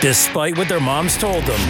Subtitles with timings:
[0.00, 1.60] Despite what their moms told them,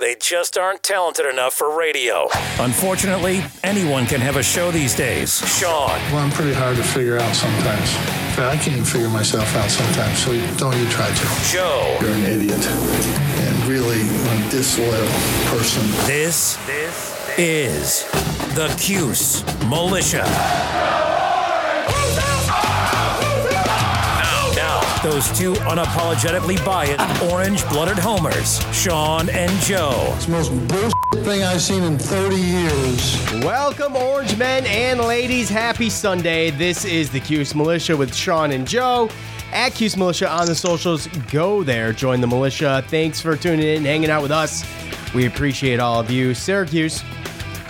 [0.00, 2.26] they just aren't talented enough for radio.
[2.58, 5.46] Unfortunately, anyone can have a show these days.
[5.58, 7.92] Sean, Well, I'm pretty hard to figure out sometimes.
[8.34, 11.52] Fact, I can't even figure myself out sometimes, so don't you try to.
[11.52, 15.08] Joe, You're an idiot and really a disloyal
[15.52, 15.82] person.
[16.06, 16.56] this
[17.38, 18.04] is
[18.54, 20.24] the Cuse Militia.
[25.06, 30.12] Those two unapologetically biased, orange-blooded homers, Sean and Joe.
[30.16, 33.44] It's the most bullshit thing I've seen in 30 years.
[33.44, 35.48] Welcome, Orange men and ladies.
[35.48, 36.50] Happy Sunday.
[36.50, 39.08] This is the Cuse Militia with Sean and Joe.
[39.52, 41.06] At Cuse Militia on the socials.
[41.30, 42.84] Go there, join the militia.
[42.88, 44.64] Thanks for tuning in, hanging out with us.
[45.14, 46.34] We appreciate all of you.
[46.34, 47.04] Syracuse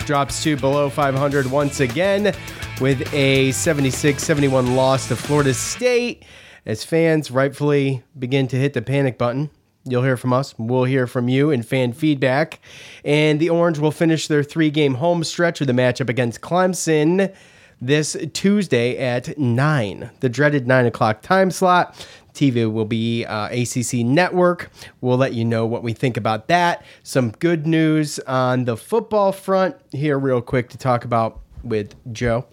[0.07, 2.33] drops to below 500 once again
[2.81, 6.23] with a 76 71 loss to Florida State
[6.67, 9.49] as fans rightfully begin to hit the panic button.
[9.85, 10.53] You'll hear from us.
[10.57, 12.59] We'll hear from you in fan feedback.
[13.05, 17.33] And the Orange will finish their three game home stretch with a matchup against Clemson
[17.79, 22.07] this Tuesday at 9, the dreaded 9 o'clock time slot.
[22.33, 24.69] TV will be uh, ACC Network.
[24.99, 26.83] We'll let you know what we think about that.
[27.01, 32.45] Some good news on the football front here, real quick, to talk about with Joe.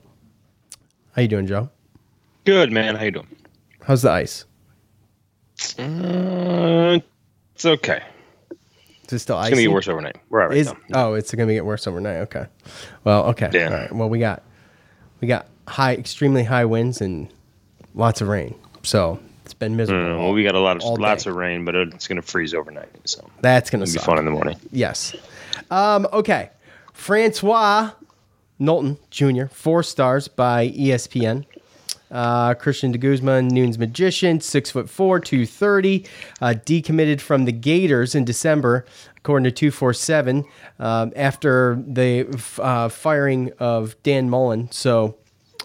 [1.12, 1.69] How you doing, Joe?
[2.45, 3.44] Good man, how you doing?
[3.87, 4.45] How's the ice?
[5.79, 6.99] Uh,
[7.55, 8.03] it's okay.
[9.07, 10.17] Is it still It's gonna get worse overnight.
[10.31, 11.09] We're all right Is now.
[11.11, 12.17] oh, it's gonna get worse overnight.
[12.23, 12.47] Okay.
[13.05, 13.51] Well, okay.
[13.53, 13.67] Yeah.
[13.67, 13.93] All right.
[13.93, 14.43] Well, we got
[15.21, 17.28] we got high, extremely high winds and
[17.94, 18.55] lots of rain.
[18.83, 20.17] So it's been miserable.
[20.17, 21.31] Mm, well, we got a lot of lots day.
[21.31, 24.59] of rain, but it's gonna freeze overnight, so That's gonna be fun in the morning.
[24.73, 25.15] Yes.
[25.71, 26.50] Um, okay.
[26.94, 27.91] Francois
[28.61, 31.44] Nolton Jr., four stars by ESPN.
[32.14, 36.06] Uh, Christian de Guzman, Noon's magician, six foot four, 230,
[36.41, 38.86] uh, decommitted from the Gators in December,
[39.16, 40.44] according to 247,
[40.78, 42.28] um, after the
[42.62, 44.70] uh, firing of Dan Mullen.
[44.70, 45.16] So,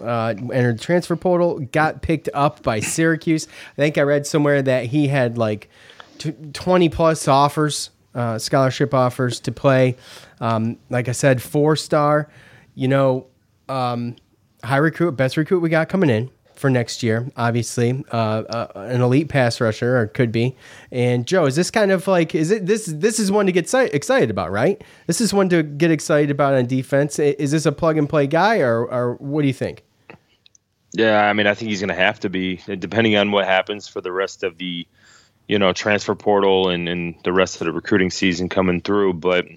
[0.02, 3.48] uh, entered the transfer portal, got picked up by Syracuse.
[3.74, 5.70] I think I read somewhere that he had like
[6.18, 9.98] t- 20 plus offers, uh, scholarship offers to play.
[10.42, 12.28] Um, like I said, four star,
[12.74, 13.28] you know,
[13.68, 14.16] um,
[14.64, 19.02] high recruit, best recruit we got coming in for next year, obviously, uh, uh, an
[19.02, 20.56] elite pass rusher or could be.
[20.92, 23.70] And Joe, is this kind of like, is it this, this is one to get
[23.70, 24.84] si- excited about, right?
[25.08, 27.18] This is one to get excited about on defense.
[27.18, 29.84] Is this a plug and play guy or, or what do you think?
[30.92, 34.02] Yeah, I mean, I think he's gonna have to be, depending on what happens for
[34.02, 34.86] the rest of the,
[35.48, 39.14] you know, transfer portal and and the rest of the recruiting season coming through.
[39.14, 39.48] But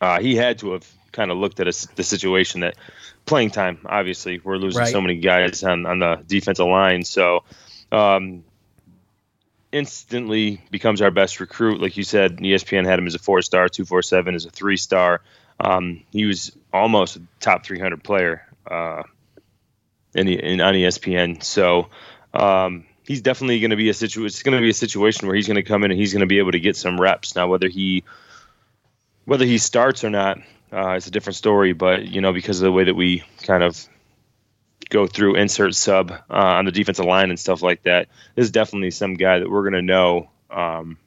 [0.00, 2.76] uh, he had to have kind of looked at a the situation that
[3.26, 3.78] playing time.
[3.86, 4.92] Obviously, we're losing Right.
[4.92, 7.44] so many guys on on the defensive line, so.
[7.92, 8.44] Um,
[9.72, 11.80] instantly becomes our best recruit.
[11.80, 14.50] Like you said, ESPN had him as a four star, two four seven as a
[14.50, 15.22] three star.
[15.58, 19.02] Um, he was almost a top three hundred player uh,
[20.14, 21.42] in, the, in on ESPN.
[21.42, 21.88] So
[22.34, 24.26] um, he's definitely going to be a situation.
[24.26, 26.20] It's going to be a situation where he's going to come in and he's going
[26.20, 27.36] to be able to get some reps.
[27.36, 28.04] Now, whether he
[29.24, 30.38] whether he starts or not,
[30.72, 31.72] uh, it's a different story.
[31.72, 33.78] But you know, because of the way that we kind of
[34.88, 38.50] go through insert sub uh, on the defensive line and stuff like that, this is
[38.50, 40.30] definitely some guy that we're to know.
[40.50, 40.98] Um,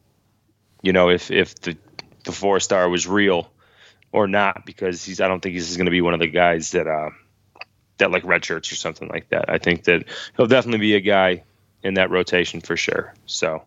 [0.81, 1.77] you know, if if the
[2.23, 3.51] the four star was real
[4.11, 5.21] or not, because he's.
[5.21, 7.09] I don't think he's going to be one of the guys that uh,
[7.97, 9.49] that like red shirts or something like that.
[9.49, 10.05] I think that
[10.37, 11.43] he'll definitely be a guy
[11.83, 13.13] in that rotation for sure.
[13.25, 13.63] So.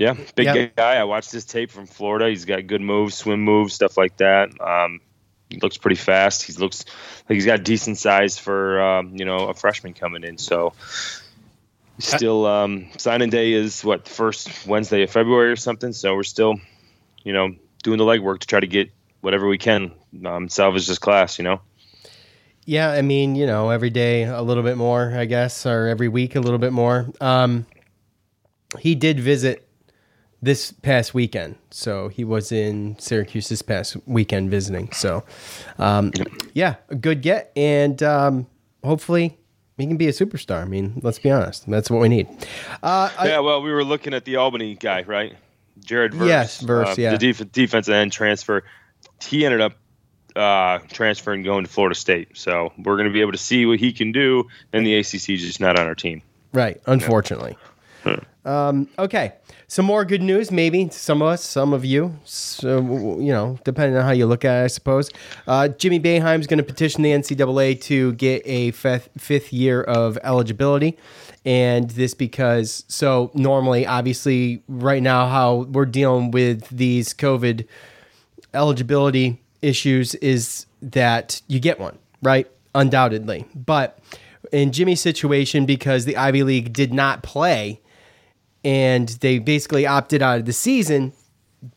[0.00, 0.68] Yeah, big Yeah.
[0.74, 0.94] guy.
[0.94, 2.30] I watched his tape from Florida.
[2.30, 4.48] He's got good moves, swim moves, stuff like that.
[4.58, 5.02] Um,
[5.50, 6.42] he looks pretty fast.
[6.42, 6.86] He looks
[7.28, 10.38] like he's got decent size for um, you know a freshman coming in.
[10.38, 10.72] So
[11.98, 15.92] still um, signing day is what first Wednesday of February or something.
[15.92, 16.58] So we're still
[17.22, 18.90] you know doing the legwork to try to get
[19.20, 19.92] whatever we can
[20.24, 21.38] um, salvage this class.
[21.38, 21.60] You know.
[22.64, 26.08] Yeah, I mean, you know, every day a little bit more, I guess, or every
[26.08, 27.10] week a little bit more.
[27.20, 27.66] Um,
[28.78, 29.66] he did visit
[30.42, 34.90] this past weekend, so he was in Syracuse this past weekend visiting.
[34.92, 35.22] So,
[35.78, 36.12] um,
[36.54, 38.46] yeah, a good get, and um,
[38.82, 39.36] hopefully
[39.76, 40.62] he can be a superstar.
[40.62, 42.26] I mean, let's be honest, that's what we need.
[42.82, 43.38] Uh, I- yeah.
[43.40, 45.34] Well, we were looking at the Albany guy, right?
[45.84, 46.28] Jared Verse.
[46.28, 47.16] Yes, Verse, uh, yeah.
[47.16, 48.64] The def- defensive end transfer.
[49.22, 49.72] He ended up
[50.36, 52.36] uh, transferring, going to Florida State.
[52.36, 54.46] So we're going to be able to see what he can do.
[54.72, 56.22] And the ACC is just not on our team.
[56.52, 57.56] Right, unfortunately.
[58.44, 59.34] Um, okay,
[59.68, 62.16] some more good news, maybe some of us, some of you.
[62.24, 62.80] So
[63.18, 65.10] you know, depending on how you look at it, I suppose.
[65.46, 70.18] Uh, Jimmy Boeheim's going to petition the NCAA to get a fifth, fifth year of
[70.22, 70.96] eligibility,
[71.44, 77.66] and this because so normally, obviously, right now, how we're dealing with these COVID
[78.54, 82.50] eligibility issues is that you get one, right?
[82.74, 83.46] Undoubtedly.
[83.54, 83.98] But
[84.52, 87.80] in Jimmy's situation, because the Ivy League did not play
[88.64, 91.12] and they basically opted out of the season,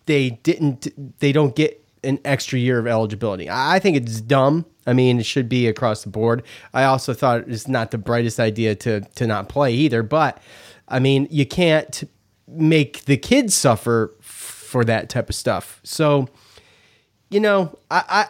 [0.06, 3.50] they didn't they don't get an extra year of eligibility.
[3.50, 4.65] I think it's dumb.
[4.85, 6.44] I mean, it should be across the board.
[6.74, 10.41] I also thought it's not the brightest idea to to not play either, but
[10.88, 12.03] I mean, you can't
[12.47, 15.80] make the kids suffer for that type of stuff.
[15.83, 16.27] So,
[17.30, 18.27] you know, I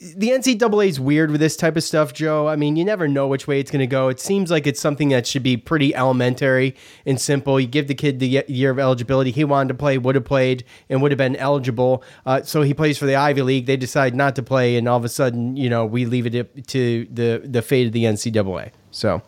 [0.00, 2.48] the NCAA is weird with this type of stuff, Joe.
[2.48, 4.08] I mean, you never know which way it's going to go.
[4.08, 6.74] It seems like it's something that should be pretty elementary
[7.06, 7.60] and simple.
[7.60, 9.30] You give the kid the year of eligibility.
[9.30, 12.02] He wanted to play, would have played, and would have been eligible.
[12.26, 13.66] Uh, so he plays for the Ivy League.
[13.66, 16.66] They decide not to play, and all of a sudden, you know, we leave it
[16.68, 18.70] to the the fate of the NCAA.
[18.90, 19.22] So,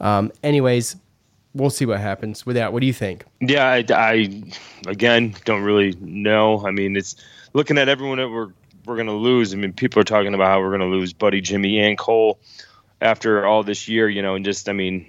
[0.00, 0.96] um, anyways,
[1.54, 2.72] we'll see what happens with that.
[2.72, 3.24] What do you think?
[3.40, 4.42] Yeah, I, I
[4.86, 6.64] again don't really know.
[6.66, 7.16] I mean, it's
[7.52, 8.52] looking at everyone that we're
[8.90, 9.54] we're going to lose.
[9.54, 12.40] I mean, people are talking about how we're going to lose Buddy, Jimmy, and Cole
[13.00, 14.08] after all this year.
[14.08, 15.06] You know, and just I mean,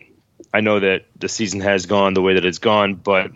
[0.54, 3.32] I know that the season has gone the way that it's gone, but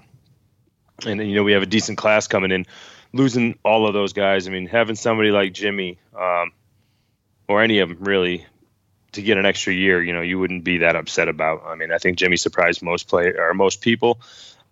[1.05, 2.65] and you know we have a decent class coming in.
[3.11, 6.51] Losing all of those guys, I mean, having somebody like Jimmy um,
[7.47, 8.45] or any of them really
[9.13, 11.63] to get an extra year, you know, you wouldn't be that upset about.
[11.65, 14.19] I mean, I think Jimmy surprised most play or most people,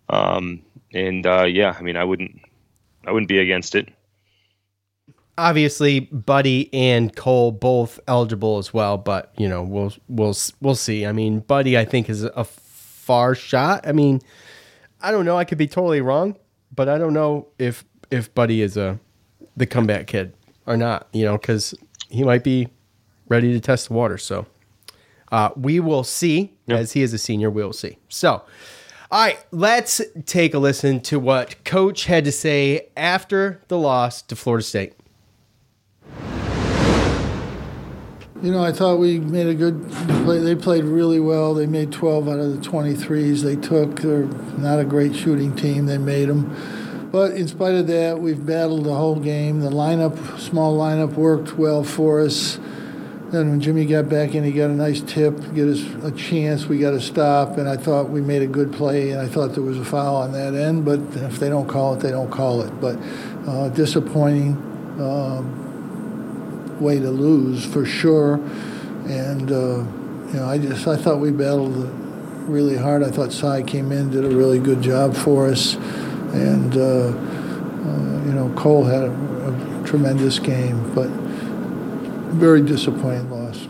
[0.08, 0.62] um,
[0.92, 2.42] and uh, yeah, I mean, I wouldn't,
[3.04, 3.88] I wouldn't be against it.
[5.36, 11.06] Obviously Buddy and Cole both eligible as well, but you know we'll we'll we'll see.
[11.06, 13.86] I mean, Buddy I think is a far shot.
[13.86, 14.20] I mean,
[15.00, 15.36] I don't know.
[15.36, 16.36] I could be totally wrong,
[16.74, 18.98] but I don't know if if Buddy is a
[19.56, 20.34] the comeback kid
[20.66, 21.08] or not.
[21.12, 21.74] You know, because
[22.08, 22.68] he might be
[23.28, 24.18] ready to test the water.
[24.18, 24.46] So
[25.32, 26.52] uh, we will see.
[26.68, 27.98] As he is a senior, we will see.
[28.08, 28.42] So.
[29.10, 34.22] All right, let's take a listen to what Coach had to say after the loss
[34.22, 34.94] to Florida State.
[38.44, 39.90] You know, I thought we made a good
[40.24, 40.38] play.
[40.38, 41.54] They played really well.
[41.54, 44.02] They made 12 out of the 23s they took.
[44.02, 44.26] They're
[44.58, 45.86] not a great shooting team.
[45.86, 47.08] They made them.
[47.10, 49.60] But in spite of that, we've battled the whole game.
[49.60, 52.56] The lineup, small lineup, worked well for us.
[53.30, 56.66] Then when Jimmy got back in, he got a nice tip, get us a chance.
[56.66, 59.54] We got a stop, and I thought we made a good play, and I thought
[59.54, 60.84] there was a foul on that end.
[60.84, 62.78] But if they don't call it, they don't call it.
[62.78, 62.98] But
[63.48, 64.52] uh, disappointing.
[65.00, 65.63] Um,
[66.84, 68.34] way to lose for sure.
[69.06, 69.78] And uh,
[70.28, 71.74] you know, I just I thought we battled
[72.48, 73.02] really hard.
[73.02, 78.24] I thought Cy came in, did a really good job for us, and uh, uh,
[78.26, 81.08] you know, Cole had a, a tremendous game, but
[82.34, 83.66] very disappointing loss.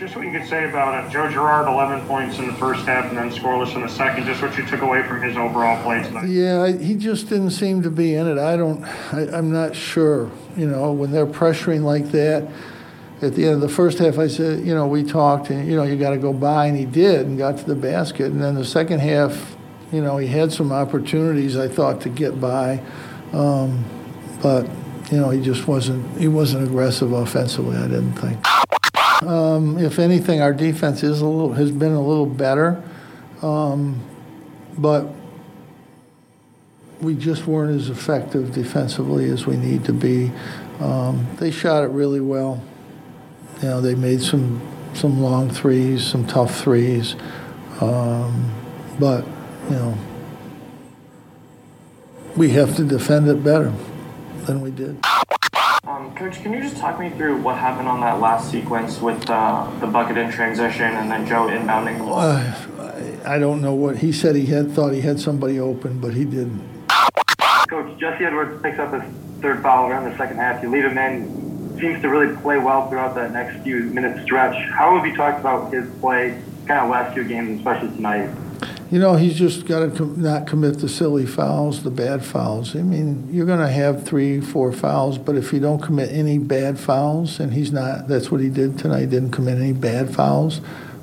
[0.00, 1.10] Just what you could say about it.
[1.10, 4.24] Joe Girard, 11 points in the first half and then scoreless in the second.
[4.24, 6.26] Just what you took away from his overall play tonight.
[6.26, 8.38] Yeah, I, he just didn't seem to be in it.
[8.38, 8.82] I don't.
[9.12, 10.30] I, I'm not sure.
[10.56, 12.50] You know, when they're pressuring like that.
[13.20, 15.76] At the end of the first half, I said, you know, we talked, and you
[15.76, 18.32] know, you got to go by, and he did, and got to the basket.
[18.32, 19.54] And then the second half,
[19.92, 22.82] you know, he had some opportunities, I thought, to get by,
[23.34, 23.84] um,
[24.40, 24.66] but
[25.12, 26.18] you know, he just wasn't.
[26.18, 27.76] He wasn't aggressive offensively.
[27.76, 28.42] I didn't think.
[29.20, 32.82] Um, if anything, our defense is a little has been a little better,
[33.42, 34.02] um,
[34.78, 35.08] but
[37.02, 40.32] we just weren't as effective defensively as we need to be.
[40.80, 42.62] Um, they shot it really well.
[43.62, 47.14] You know, they made some some long threes, some tough threes,
[47.80, 48.50] um,
[48.98, 49.26] but
[49.68, 49.98] you know,
[52.36, 53.72] we have to defend it better
[54.46, 54.98] than we did.
[56.00, 59.28] Um, Coach, can you just talk me through what happened on that last sequence with
[59.28, 62.20] uh, the bucket in transition and then Joe inbounding the ball?
[62.20, 64.34] Uh, I, I don't know what he said.
[64.34, 66.66] He had thought he had somebody open, but he didn't.
[67.68, 69.02] Coach, Jesse Edwards picks up his
[69.42, 70.62] third foul around the second half.
[70.62, 71.78] You leave him in.
[71.78, 74.56] Seems to really play well throughout that next few minute stretch.
[74.70, 78.30] How have you talked about his play, kind of last few games, especially tonight?
[78.90, 82.74] You know, he's just got to com- not commit the silly fouls, the bad fouls.
[82.74, 86.38] I mean, you're going to have three, four fouls, but if you don't commit any
[86.38, 90.60] bad fouls, and he's not, that's what he did tonight, didn't commit any bad fouls,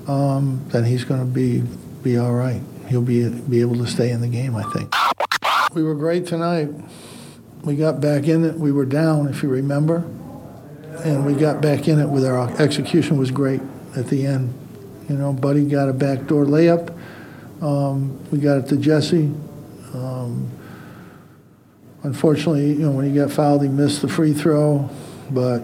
[0.07, 1.63] um, then he's going to be
[2.03, 2.61] be all right.
[2.89, 4.93] He'll be be able to stay in the game, I think.
[5.73, 6.69] We were great tonight.
[7.63, 8.55] We got back in it.
[8.55, 10.05] We were down, if you remember,
[11.03, 13.61] and we got back in it with our execution was great
[13.95, 14.53] at the end.
[15.09, 16.96] You know, Buddy got a backdoor layup.
[17.61, 19.33] Um, we got it to Jesse.
[19.93, 20.49] Um,
[22.03, 24.89] unfortunately, you know, when he got fouled, he missed the free throw.
[25.31, 25.63] But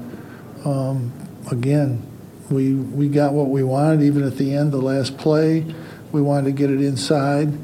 [0.66, 1.12] um,
[1.52, 2.02] again,
[2.50, 4.02] we we got what we wanted.
[4.02, 5.66] Even at the end, the last play,
[6.12, 7.58] we wanted to get it inside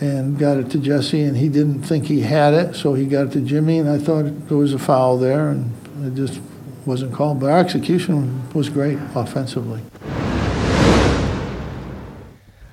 [0.00, 3.28] and got it to Jesse, and he didn't think he had it, so he got
[3.28, 5.72] it to Jimmy, and I thought there was a foul there, and
[6.04, 6.38] it just
[6.84, 7.40] wasn't called.
[7.40, 9.80] But our execution was great offensively.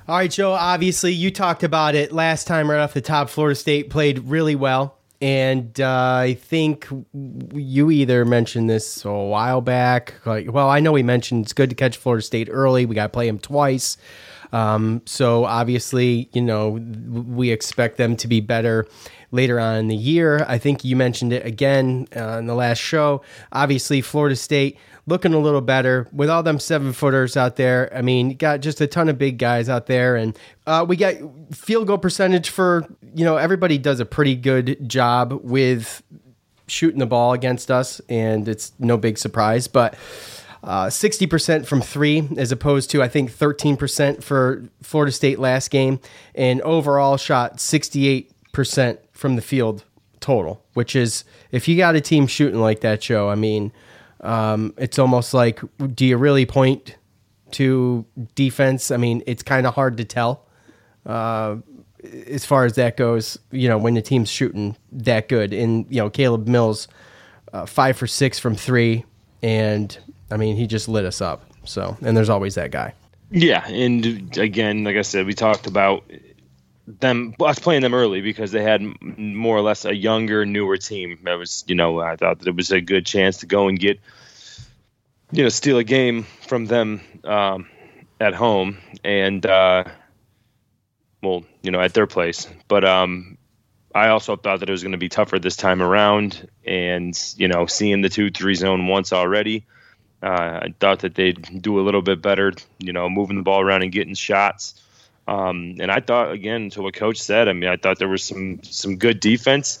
[0.06, 3.30] All right, Joe, obviously you talked about it last time right off the top.
[3.30, 4.98] Florida State played really well.
[5.22, 10.14] And uh, I think you either mentioned this a while back.
[10.26, 12.84] Like, well, I know we mentioned it's good to catch Florida State early.
[12.84, 13.96] We got to play them twice.
[14.52, 18.86] Um, so obviously, you know, we expect them to be better
[19.30, 20.44] later on in the year.
[20.46, 23.22] I think you mentioned it again uh, in the last show.
[23.52, 27.90] Obviously, Florida State looking a little better with all them seven footers out there.
[27.94, 31.14] I mean, got just a ton of big guys out there, and uh, we got
[31.52, 36.02] field goal percentage for you know everybody does a pretty good job with
[36.66, 39.96] shooting the ball against us, and it's no big surprise, but.
[40.62, 46.00] Uh, 60% from three, as opposed to, I think, 13% for Florida State last game,
[46.34, 49.84] and overall shot 68% from the field
[50.20, 53.72] total, which is, if you got a team shooting like that, Joe, I mean,
[54.24, 55.60] um, it's almost like,
[55.94, 56.96] do you really point
[57.52, 58.04] to
[58.34, 58.90] defense?
[58.90, 60.46] I mean, it's kind of hard to tell
[61.06, 61.56] uh,
[62.26, 63.38] as far as that goes.
[63.50, 66.88] You know, when the team's shooting that good, and you know, Caleb Mills,
[67.52, 69.04] uh, five for six from three,
[69.42, 69.96] and
[70.30, 71.44] I mean, he just lit us up.
[71.64, 72.94] So, and there's always that guy.
[73.30, 76.10] Yeah, and again, like I said, we talked about
[76.86, 81.18] them us playing them early because they had more or less a younger, newer team.
[81.24, 83.78] That was, you know, I thought that it was a good chance to go and
[83.78, 84.00] get,
[85.32, 87.68] you know, steal a game from them um,
[88.20, 89.84] at home and, uh,
[91.22, 92.46] well, you know, at their place.
[92.68, 93.38] But um,
[93.94, 97.48] I also thought that it was going to be tougher this time around, and you
[97.48, 99.64] know, seeing the two-three zone once already.
[100.22, 103.60] Uh, I thought that they'd do a little bit better, you know, moving the ball
[103.60, 104.82] around and getting shots.
[105.26, 107.48] Um, and I thought again to what coach said.
[107.48, 109.78] I mean, I thought there was some some good defense.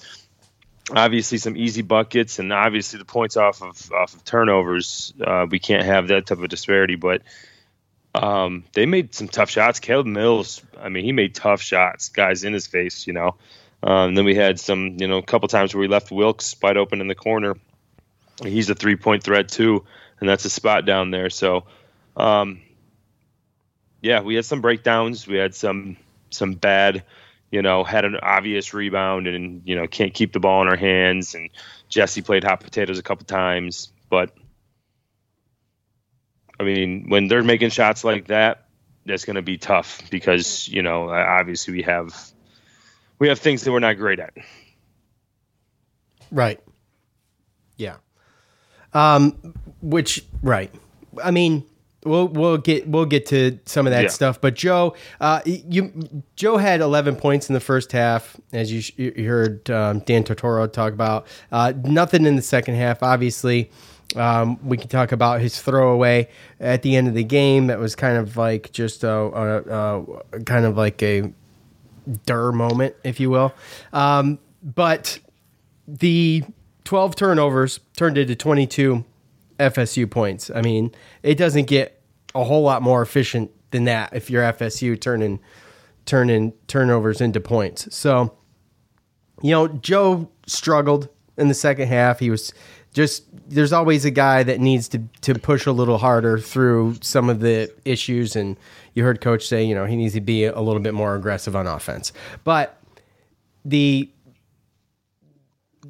[0.90, 5.12] Obviously, some easy buckets, and obviously the points off of off of turnovers.
[5.20, 7.22] Uh, we can't have that type of disparity, but
[8.14, 9.80] um, they made some tough shots.
[9.80, 13.36] Caleb Mills, I mean, he made tough shots, guys in his face, you know.
[13.82, 16.76] Um, then we had some, you know, a couple times where we left Wilkes wide
[16.76, 17.56] open in the corner.
[18.42, 19.84] He's a three point threat too,
[20.20, 21.28] and that's a spot down there.
[21.28, 21.64] So,
[22.16, 22.62] um,
[24.04, 25.26] yeah, we had some breakdowns.
[25.26, 25.96] We had some
[26.28, 27.04] some bad,
[27.50, 30.76] you know, had an obvious rebound and you know can't keep the ball in our
[30.76, 31.34] hands.
[31.34, 31.48] And
[31.88, 34.36] Jesse played hot potatoes a couple times, but
[36.60, 38.66] I mean, when they're making shots like that,
[39.06, 42.14] that's going to be tough because you know obviously we have
[43.18, 44.34] we have things that we're not great at.
[46.30, 46.60] Right.
[47.78, 47.96] Yeah.
[48.92, 49.54] Um.
[49.80, 50.70] Which right.
[51.22, 51.64] I mean
[52.04, 54.08] We'll we'll get we'll get to some of that Yeah.
[54.08, 59.12] stuff, but Joe, uh, you Joe had 11 points in the first half, as you,
[59.16, 61.26] you heard um, Dan Tortoro talk about.
[61.50, 63.70] Uh, nothing in the second half, obviously.
[64.16, 66.28] Um, we can talk about his throwaway
[66.60, 67.66] at the end of the game.
[67.68, 70.02] That was kind of like just a, a,
[70.34, 71.32] a kind of like a
[72.26, 73.54] der moment, if you will.
[73.92, 75.18] Um, but
[75.88, 76.44] the
[76.84, 79.04] 12 turnovers turned into 22
[79.58, 80.50] FSU points.
[80.54, 81.93] I mean, it doesn't get
[82.34, 85.40] a whole lot more efficient than that if you're FSU turning
[86.06, 87.94] turning turnovers into points.
[87.94, 88.36] So,
[89.42, 92.18] you know, Joe struggled in the second half.
[92.18, 92.52] He was
[92.92, 97.28] just there's always a guy that needs to to push a little harder through some
[97.28, 98.56] of the issues and
[98.94, 101.56] you heard coach say, you know, he needs to be a little bit more aggressive
[101.56, 102.12] on offense.
[102.44, 102.80] But
[103.64, 104.10] the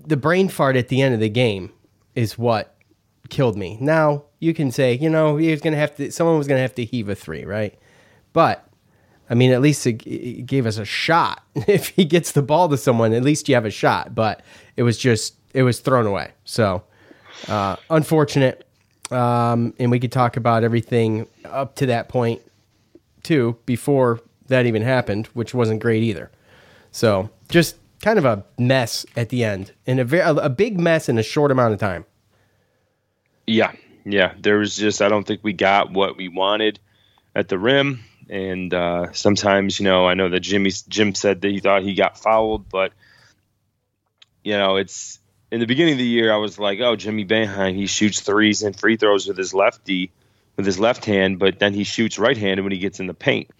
[0.07, 1.73] the brain fart at the end of the game
[2.15, 2.77] is what
[3.29, 3.79] killed me.
[3.81, 6.11] Now you can say, you know, he was gonna have to.
[6.13, 7.79] Someone was gonna have to heave a three, right?
[8.33, 8.67] But
[9.31, 11.43] I mean, at least it, it gave us a shot.
[11.69, 14.15] If he gets the ball to someone, at least you have a shot.
[14.15, 14.43] But
[14.77, 16.33] it was just it was thrown away.
[16.45, 16.83] So
[17.49, 18.67] uh, unfortunate.
[19.11, 22.41] Um, and we could talk about everything up to that point
[23.23, 26.31] too, before that even happened, which wasn't great either.
[26.91, 31.09] So just kind of a mess at the end, and a very a big mess
[31.09, 32.05] in a short amount of time.
[33.47, 33.73] Yeah,
[34.05, 34.35] yeah.
[34.39, 36.79] There was just I don't think we got what we wanted
[37.35, 41.51] at the rim, and uh, sometimes you know I know that Jimmy Jim said that
[41.51, 42.93] he thought he got fouled, but
[44.45, 45.19] you know, it's
[45.51, 48.63] in the beginning of the year, I was like, oh, Jimmy Boeheim, he shoots threes
[48.63, 50.13] and free throws with his lefty,
[50.57, 53.15] with his left hand, but then he shoots right handed when he gets in the
[53.15, 53.51] paint.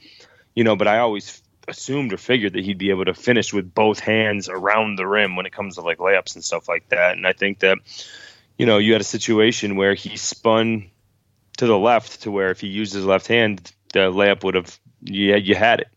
[0.55, 3.75] You know, but I always assumed or figured that he'd be able to finish with
[3.75, 7.17] both hands around the rim when it comes to like layups and stuff like that.
[7.17, 7.79] And I think that,
[8.59, 10.91] you know, you had a situation where he spun
[11.59, 14.79] to the left to where if he used his left hand, the layup would have,
[15.03, 15.89] yeah, you had it.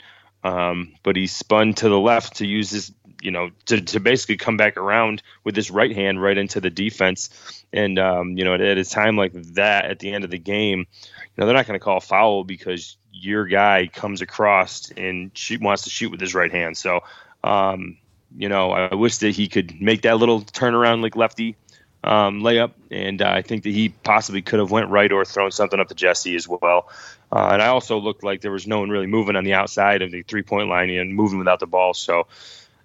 [0.44, 4.38] Um, but he spun to the left to use his you know, to, to basically
[4.38, 7.66] come back around with his right hand right into the defense.
[7.74, 10.38] And, um, you know, at, at, a time like that at the end of the
[10.38, 15.36] game, you know, they're not going to call foul because your guy comes across and
[15.36, 16.78] shoot, wants to shoot with his right hand.
[16.78, 17.02] So,
[17.44, 17.98] um,
[18.36, 21.56] you know, I wish that he could make that little turnaround like lefty
[22.04, 25.52] um, layup, and uh, I think that he possibly could have went right or thrown
[25.52, 26.90] something up to Jesse as well.
[27.32, 30.02] Uh, and I also looked like there was no one really moving on the outside
[30.02, 31.94] of the three point line and moving without the ball.
[31.94, 32.28] So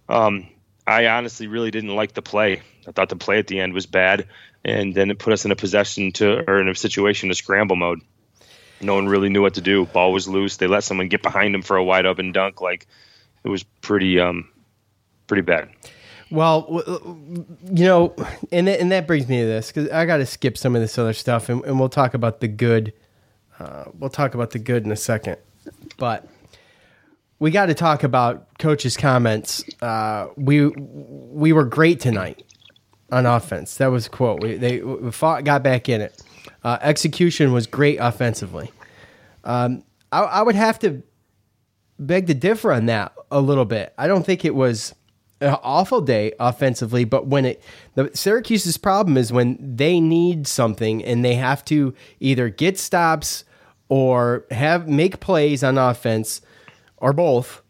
[0.08, 0.48] um,
[0.86, 2.62] I honestly really didn't like the play.
[2.86, 4.26] I thought the play at the end was bad,
[4.64, 7.76] and then it put us in a possession to or in a situation to scramble
[7.76, 8.00] mode.
[8.80, 9.86] No one really knew what to do.
[9.86, 10.56] Ball was loose.
[10.56, 12.60] They let someone get behind him for a wide open dunk.
[12.60, 12.88] Like
[13.44, 14.48] it was pretty, um,
[15.28, 15.70] pretty bad.
[16.32, 16.82] Well,
[17.70, 18.16] you know,
[18.50, 20.96] and and that brings me to this because I got to skip some of this
[20.96, 22.94] other stuff, and, and we'll talk about the good.
[23.58, 25.36] Uh, we'll talk about the good in a second,
[25.98, 26.26] but
[27.38, 29.62] we got to talk about coach's comments.
[29.82, 32.42] Uh, we we were great tonight
[33.10, 33.76] on offense.
[33.76, 34.40] That was a quote.
[34.40, 36.22] We, they we fought, got back in it.
[36.64, 38.72] Uh, execution was great offensively.
[39.44, 41.02] Um, I, I, would have to
[41.98, 43.92] beg to differ on that a little bit.
[43.98, 44.94] I don't think it was
[45.42, 47.62] an awful day offensively, but when it
[47.94, 53.44] the Syracuse's problem is when they need something and they have to either get stops
[53.88, 56.40] or have make plays on offense
[56.96, 57.62] or both,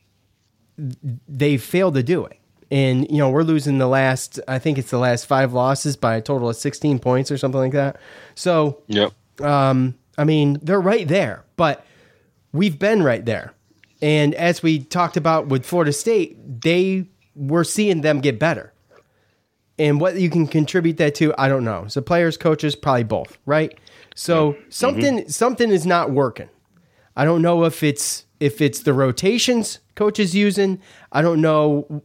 [0.76, 2.38] they fail to do it.
[2.70, 4.38] And you know we're losing the last.
[4.46, 7.60] I think it's the last five losses by a total of sixteen points or something
[7.60, 7.96] like that.
[8.34, 9.12] So, yep.
[9.40, 11.84] Um, I mean, they're right there, but
[12.52, 13.54] we've been right there.
[14.02, 18.72] And as we talked about with Florida State, they were seeing them get better.
[19.78, 21.86] And what you can contribute that to, I don't know.
[21.88, 23.76] So players, coaches, probably both, right?
[24.14, 24.62] So mm-hmm.
[24.68, 26.50] something something is not working.
[27.16, 30.80] I don't know if it's if it's the rotations coach is using.
[31.10, 32.02] I don't know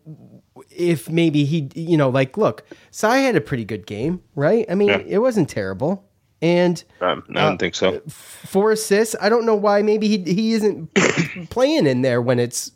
[0.70, 4.66] if maybe he, you know, like, look, Sai had a pretty good game, right?
[4.70, 5.04] I mean, yeah.
[5.06, 6.04] it wasn't terrible.
[6.42, 8.00] And um, I don't uh, think so.
[8.08, 9.16] Four assists.
[9.20, 9.82] I don't know why.
[9.82, 10.94] Maybe he he isn't
[11.50, 12.72] playing in there when it's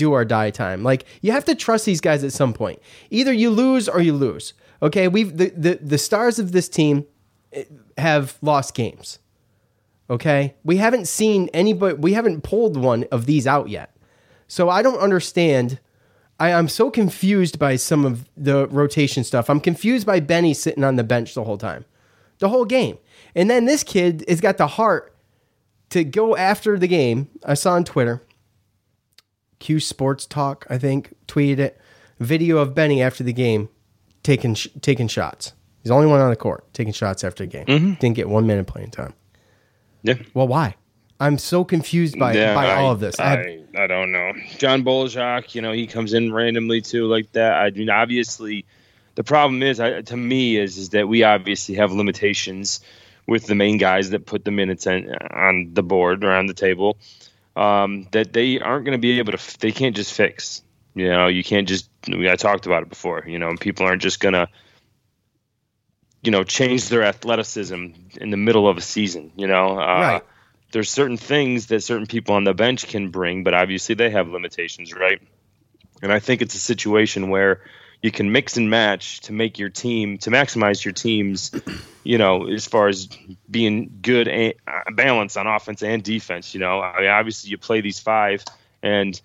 [0.00, 0.82] do or die time.
[0.82, 2.80] Like you have to trust these guys at some point.
[3.10, 4.54] Either you lose or you lose.
[4.82, 7.06] Okay, we've the the, the stars of this team
[7.52, 7.64] eh,
[7.98, 9.18] have lost games.
[10.08, 11.94] Okay, we haven't seen anybody.
[11.94, 13.94] We haven't pulled one of these out yet.
[14.48, 15.78] So I don't understand.
[16.40, 19.50] I, I, am so confused by some of the rotation stuff.
[19.50, 21.84] I'm confused by Benny sitting on the bench the whole time,
[22.38, 22.98] the whole game.
[23.34, 25.14] And then this kid has got the heart
[25.90, 27.28] to go after the game.
[27.44, 28.22] I saw on Twitter,
[29.60, 31.80] Q Sports Talk, I think, tweeted it.
[32.18, 33.68] Video of Benny after the game
[34.22, 35.52] taking taking shots.
[35.82, 37.66] He's the only one on the court taking shots after the game.
[37.66, 37.92] Mm-hmm.
[37.94, 39.14] Didn't get one minute playing time.
[40.02, 40.14] Yeah.
[40.34, 40.74] Well, why?
[41.20, 43.20] I'm so confused by yeah, by I, all of this.
[43.20, 44.32] I, I, I don't know.
[44.56, 47.54] John Bol Ajak, you know, he comes in randomly too, like that.
[47.54, 48.64] I mean, obviously,
[49.16, 52.80] the problem is, I, to me, is is that we obviously have limitations
[53.26, 56.54] with the main guys that put the minutes in, on the board or on the
[56.54, 56.96] table.
[57.60, 59.58] Um, that they aren't going to be able to.
[59.60, 60.62] They can't just fix.
[60.94, 61.88] You know, you can't just.
[62.08, 63.24] I talked about it before.
[63.26, 64.48] You know, people aren't just going to
[66.22, 67.86] you know, change their athleticism
[68.20, 69.32] in the middle of a season.
[69.36, 70.22] You know, uh, right.
[70.72, 74.28] There's certain things that certain people on the bench can bring, but obviously they have
[74.28, 75.20] limitations, right?
[76.00, 77.62] And I think it's a situation where
[78.02, 81.50] you can mix and match to make your team to maximize your team's,
[82.04, 83.08] you know, as far as
[83.50, 86.54] being good and uh, balance on offense and defense.
[86.54, 88.44] You know, I mean, obviously you play these five,
[88.82, 89.20] and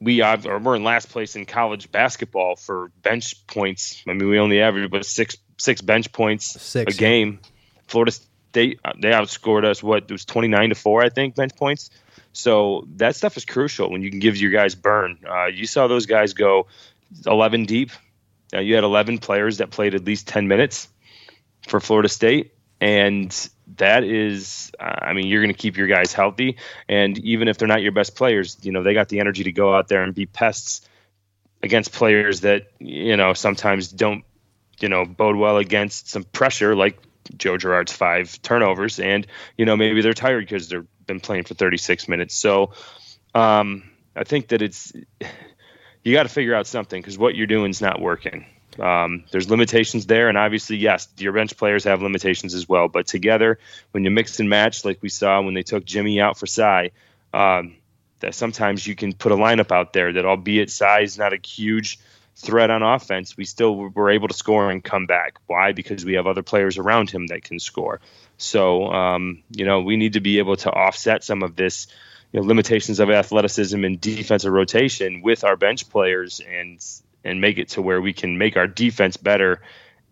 [0.00, 4.02] we are we're in last place in college basketball for bench points.
[4.06, 7.40] I mean, we only average about six six bench points six, a game.
[7.86, 9.82] Florida State uh, they outscored us.
[9.82, 11.90] What it was twenty nine to four, I think, bench points.
[12.32, 15.18] So that stuff is crucial when you can give your guys burn.
[15.28, 16.68] Uh, you saw those guys go
[17.26, 17.90] eleven deep.
[18.52, 20.88] Uh, you had eleven players that played at least ten minutes
[21.68, 26.56] for Florida State, and that is, I mean, you're going to keep your guys healthy,
[26.88, 29.52] and even if they're not your best players, you know they got the energy to
[29.52, 30.82] go out there and be pests
[31.62, 34.24] against players that you know sometimes don't
[34.80, 36.98] you know, bode well against some pressure like
[37.36, 41.54] Joe Girard's five turnovers, and you know maybe they're tired because they've been playing for
[41.54, 42.34] 36 minutes.
[42.34, 42.72] So
[43.34, 44.92] um, I think that it's
[46.02, 48.46] you got to figure out something because what you're doing is not working.
[48.78, 52.88] Um, there's limitations there, and obviously, yes, your bench players have limitations as well.
[52.88, 53.58] But together,
[53.90, 56.92] when you mix and match, like we saw when they took Jimmy out for Cy,
[57.34, 57.76] um,
[58.20, 61.98] that sometimes you can put a lineup out there that, albeit size not a huge
[62.36, 65.34] threat on offense, we still were able to score and come back.
[65.46, 65.72] Why?
[65.72, 68.00] Because we have other players around him that can score.
[68.38, 71.88] So, um, you know, we need to be able to offset some of this
[72.32, 76.84] you know, limitations of athleticism and defensive rotation with our bench players and
[77.24, 79.60] and make it to where we can make our defense better.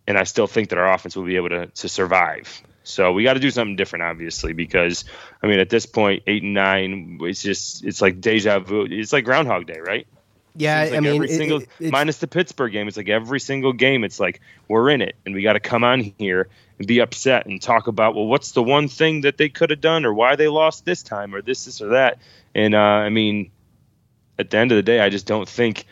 [0.06, 2.62] And I still think that our offense will be able to to survive.
[2.82, 5.04] So we got to do something different, obviously, because
[5.42, 8.86] I mean, at this point, eight and nine, it's just it's like deja vu.
[8.88, 10.06] It's like Groundhog Day, right?
[10.56, 13.40] Yeah, like I mean, every it- single it- minus the Pittsburgh game, it's like every
[13.40, 16.86] single game, it's like we're in it, and we got to come on here and
[16.86, 20.04] be upset and talk about well, what's the one thing that they could have done,
[20.04, 22.18] or why they lost this time, or this, this, or that.
[22.54, 23.50] And uh, I mean,
[24.38, 25.84] at the end of the day, I just don't think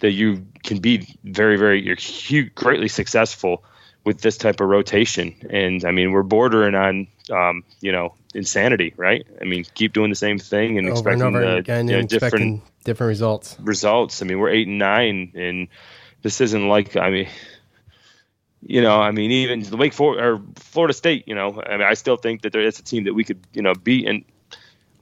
[0.00, 3.64] that you can be very, very, you're hu greatly successful
[4.04, 5.34] with this type of rotation.
[5.50, 9.26] And I mean, we're bordering on, um, you know, insanity, right?
[9.40, 11.94] I mean, keep doing the same thing and over and expecting over the, again you
[11.94, 13.56] know, and different expecting different results.
[13.60, 14.22] results.
[14.22, 15.68] I mean, we're eight and nine, and
[16.22, 17.28] this isn't like I mean,
[18.62, 21.26] you know, I mean, even the Wake or Florida State.
[21.26, 23.40] You know, I mean, I still think that there is a team that we could,
[23.52, 24.24] you know, beat, and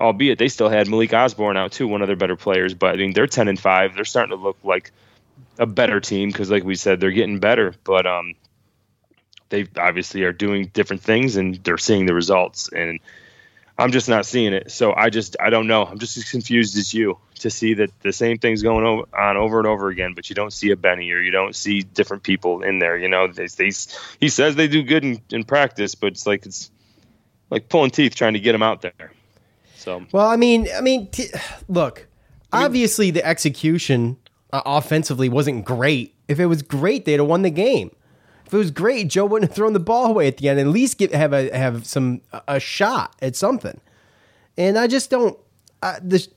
[0.01, 2.75] albeit they still had Malik Osborne out too, one of their better players.
[2.75, 3.95] But I mean, they're ten and five.
[3.95, 4.93] They're starting to look like
[5.59, 7.75] a better team because, like we said, they're getting better.
[7.85, 8.35] But um,
[9.49, 13.01] they obviously are doing different things, and they're seeing the results and.
[13.79, 14.71] I'm just not seeing it.
[14.71, 15.85] So I just I don't know.
[15.85, 19.59] I'm just as confused as you to see that the same thing's going on over
[19.59, 22.63] and over again, but you don't see a Benny or you don't see different people
[22.63, 22.97] in there.
[22.97, 23.71] You know, they, they
[24.19, 26.71] he says they do good in, in practice, but it's like it's
[27.51, 29.13] like pulling teeth trying to get him out there.
[29.77, 31.31] So Well, I mean, I mean, t-
[31.69, 32.07] look,
[32.53, 34.17] obviously the execution
[34.53, 36.15] uh, offensively wasn't great.
[36.29, 37.95] If it was great, they'd have won the game.
[38.47, 40.61] If it was great, Joe wouldn't have thrown the ball away at the end.
[40.61, 43.81] At least get have a have some a- shot at something.
[44.57, 45.37] And I just don't.
[45.83, 46.29] I this.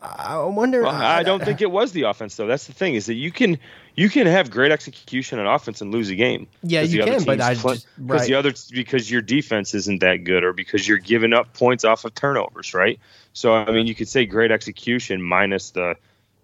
[0.00, 0.82] I wonder.
[0.82, 2.46] Well, I don't think it was the offense though.
[2.46, 3.58] That's the thing is that you can
[3.94, 6.46] you can have great execution on offense and lose a game.
[6.62, 8.26] Yeah, you can, but I because right.
[8.26, 12.04] the other because your defense isn't that good or because you're giving up points off
[12.04, 12.98] of turnovers, right?
[13.34, 15.96] So I mean, you could say great execution minus the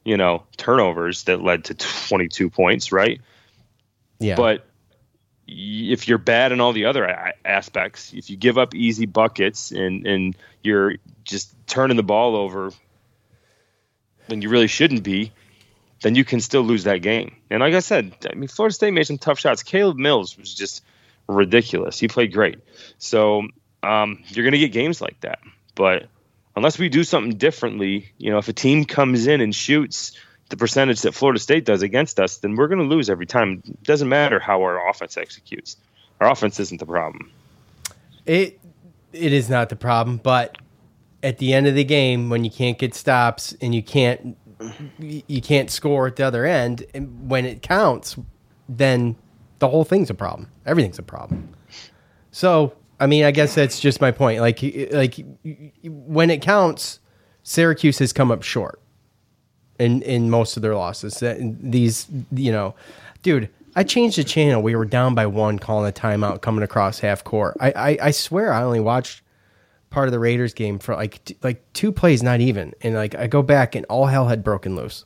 [0.04, 3.20] you know turnovers that led to 22 points, right?
[4.20, 4.37] Yeah.
[4.37, 4.66] But
[5.48, 10.06] if you're bad in all the other aspects, if you give up easy buckets and
[10.06, 12.70] and you're just turning the ball over
[14.26, 15.33] when you really shouldn't be,
[16.02, 17.37] then you can still lose that game.
[17.50, 19.62] And like I said, I mean, Florida State made some tough shots.
[19.62, 20.85] Caleb Mills was just
[21.26, 21.98] ridiculous.
[21.98, 22.59] He played great.
[22.98, 23.48] So
[23.83, 25.40] um, you're going to get games like that.
[25.74, 26.09] But
[26.54, 30.12] unless we do something differently, you know, if a team comes in and shoots
[30.51, 33.63] the percentage that Florida State does against us, then we're going to lose every time.
[33.67, 35.77] It doesn't matter how our offense executes.
[36.21, 37.33] Our offense isn't the problem.
[38.27, 38.61] It
[39.13, 40.59] it is not the problem, but
[41.23, 44.37] at the end of the game, when you can't get stops and you can't
[44.99, 46.85] you can't score at the other end,
[47.23, 48.17] when it counts,
[48.69, 49.17] then
[49.61, 50.51] the whole thing's a problem.
[50.67, 51.49] Everything's a problem.
[52.33, 54.41] So, I mean, I guess that's just my point.
[54.41, 54.61] Like,
[54.93, 55.19] like
[55.85, 57.01] when it counts,
[57.43, 58.80] Syracuse has come up short
[59.81, 61.19] in in most of their losses.
[61.21, 62.75] That these, you know,
[63.23, 64.62] dude, I changed the channel.
[64.62, 67.57] We were down by one, calling a timeout, coming across half court.
[67.61, 69.23] I I, I swear I only watched
[69.90, 72.75] part of the Raiders game for like t- like two plays, not even.
[72.83, 75.05] And like I go back and all hell had broken loose.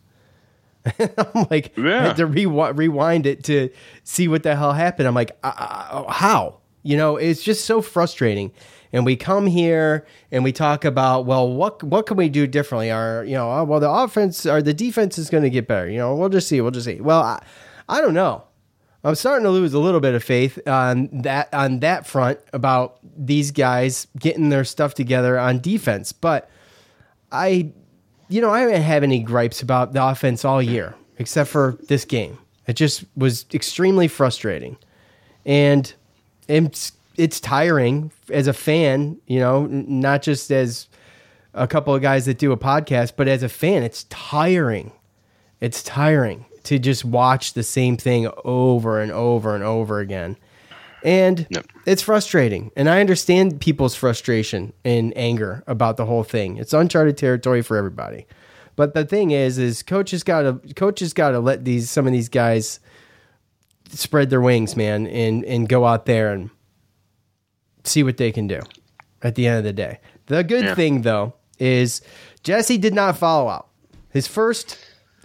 [0.99, 3.71] I'm like, I had to rewi- rewind it to
[4.03, 5.09] see what the hell happened.
[5.09, 6.59] I'm like, uh, uh, how?
[6.83, 8.53] You know, it's just so frustrating.
[8.95, 12.93] And we come here and we talk about, well, what what can we do differently?
[12.93, 15.91] Our, you know, well, the offense or the defense is going to get better.
[15.91, 16.61] You know, we'll just see.
[16.61, 17.01] We'll just see.
[17.01, 17.45] Well, I,
[17.89, 18.45] I don't know.
[19.03, 23.01] I'm starting to lose a little bit of faith on that on that front about
[23.03, 26.13] these guys getting their stuff together on defense.
[26.13, 26.49] But
[27.33, 27.73] I,
[28.29, 32.05] you know, I haven't had any gripes about the offense all year except for this
[32.05, 32.39] game.
[32.69, 34.77] It just was extremely frustrating,
[35.45, 35.93] and
[36.47, 39.18] it's it's tiring as a fan.
[39.27, 40.88] You know, not just as
[41.55, 44.92] a couple of guys that do a podcast, but as a fan, it's tiring.
[45.61, 50.37] It's tiring to just watch the same thing over and over and over again.
[51.05, 51.46] And
[51.85, 52.72] it's frustrating.
[52.77, 56.57] And I understand people's frustration and anger about the whole thing.
[56.57, 58.27] It's uncharted territory for everybody.
[58.74, 62.81] But the thing is, is coaches gotta coaches gotta let these some of these guys
[63.90, 66.50] spread their wings, man, and and go out there and
[67.85, 68.61] see what they can do
[69.23, 70.01] at the end of the day.
[70.27, 70.75] The good Yeah.
[70.75, 72.01] thing though is
[72.42, 73.70] Jesse did not follow up.
[74.11, 74.79] His first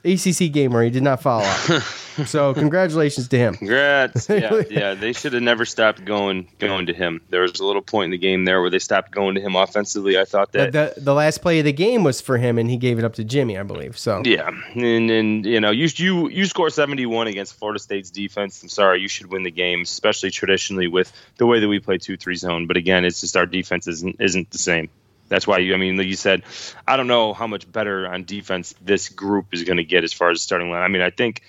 [0.06, 0.84] ACC gamer.
[0.84, 1.82] he did not follow up.
[2.26, 3.56] so congratulations to him.
[3.56, 4.28] Congrats.
[4.40, 4.94] Yeah, yeah.
[4.94, 7.22] They should have never stopped going going to him.
[7.30, 9.56] There was a little point in the game there where they stopped going to him
[9.56, 10.18] offensively.
[10.18, 12.78] I thought that the the last play of the game was for him, and he
[12.78, 13.98] gave it up to Jimmy, I believe.
[13.98, 18.12] So yeah, and and you know you you you score seventy one against Florida State's
[18.12, 18.62] defense.
[18.64, 21.98] I'm sorry, you should win the game, especially traditionally with the way that we play
[21.98, 22.68] two three zone.
[22.68, 24.90] But again, it's just our defense isn't isn't the same.
[25.30, 25.74] That's why you.
[25.74, 26.44] I mean, like you said,
[26.88, 30.12] I don't know how much better on defense this group is going to get as
[30.12, 30.82] far as starting line.
[30.82, 31.44] I mean, I think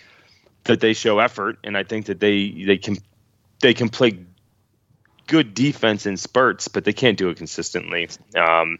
[0.65, 2.99] that they show effort, and I think that they they can
[3.61, 4.27] they can play
[5.27, 8.09] good defense in spurts, but they can't do it consistently.
[8.37, 8.79] Um,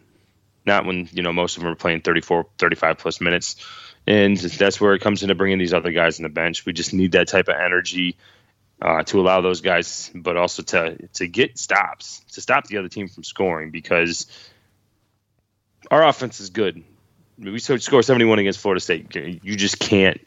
[0.67, 3.57] not when you know most of them are playing 34, 35 plus minutes,
[4.07, 6.67] and that's where it comes into bringing these other guys on the bench.
[6.67, 8.17] We just need that type of energy.
[8.83, 12.89] Uh, to allow those guys, but also to to get stops, to stop the other
[12.89, 14.27] team from scoring, because
[15.91, 16.83] our offense is good.
[17.39, 19.15] We score 71 against Florida State.
[19.15, 20.21] You just can't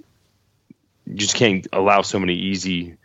[1.06, 2.98] you just can't allow so many easy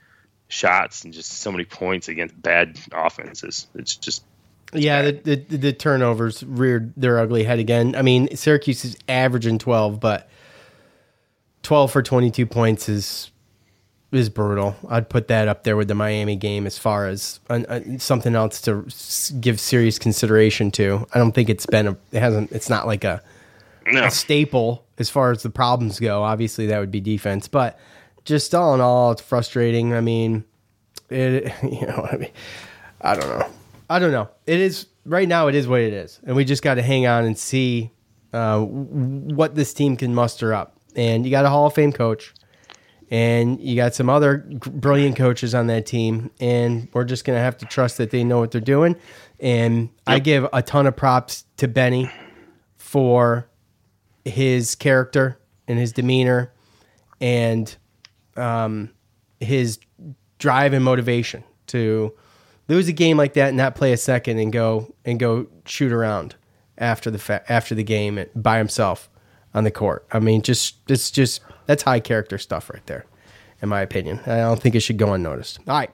[0.49, 3.67] shots and just so many points against bad offenses.
[3.75, 4.25] It's just
[4.73, 7.95] it's yeah, the, the, the turnovers reared their ugly head again.
[7.95, 10.29] I mean, Syracuse is averaging 12, but
[11.63, 13.31] 12 for 22 points is
[14.13, 14.75] is brutal.
[14.89, 18.61] I'd put that up there with the Miami game as far as uh, something else
[18.63, 18.87] to
[19.41, 21.07] give serious consideration to.
[21.13, 23.23] I don't think it's been a it hasn't it's not like a,
[23.87, 24.05] no.
[24.05, 26.23] a staple as far as the problems go.
[26.23, 27.79] Obviously that would be defense, but
[28.25, 29.93] just all in all it's frustrating.
[29.93, 30.45] I mean,
[31.11, 32.31] it you know, I mean
[33.01, 33.47] I don't know.
[33.91, 34.29] I don't know.
[34.47, 36.19] It is right now it is what it is.
[36.25, 37.91] And we just got to hang on and see
[38.33, 40.77] uh, what this team can muster up.
[40.97, 42.35] And you got a Hall of Fame coach
[43.11, 47.57] and you got some other brilliant coaches on that team, and we're just gonna have
[47.59, 48.97] to trust that they know what they're doing.
[49.41, 49.91] And yep.
[50.07, 52.11] I give a ton of props to Benny
[52.77, 53.49] for
[54.25, 56.53] his character and his demeanor
[57.21, 57.75] and
[58.37, 58.91] um,
[59.41, 59.79] his
[60.39, 62.15] drive and motivation to
[62.69, 65.93] lose a game like that and not play a second and go and go shoot
[65.93, 66.35] around
[66.77, 69.11] after the fa- after the game by himself
[69.59, 70.07] on the court.
[70.13, 73.05] I mean, just it's just that's high character stuff right there,
[73.61, 74.21] in my opinion.
[74.25, 75.59] I don't think it should go unnoticed.
[75.67, 75.91] All right.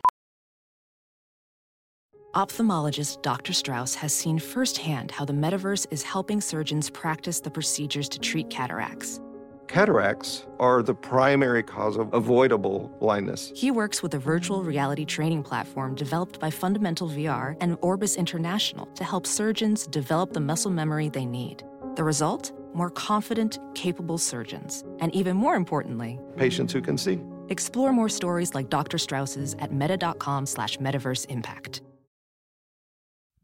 [2.35, 3.53] Ophthalmologist Dr.
[3.53, 8.51] Strauss has seen firsthand how the metaverse is helping surgeons practice the procedures to treat
[8.51, 9.21] cataracts.
[9.69, 13.51] Cataracts are the primary cause of avoidable blindness.
[13.55, 18.87] He works with a virtual reality training platform developed by Fundamental VR and Orbis International
[18.95, 21.63] to help surgeons develop the muscle memory they need.
[21.95, 22.53] The result?
[22.75, 24.85] More confident, capable surgeons.
[25.01, 27.21] And even more importantly, patients who can see.
[27.49, 28.99] Explore more stories like Dr.
[28.99, 31.83] Strauss's at meta.com slash metaverse impact.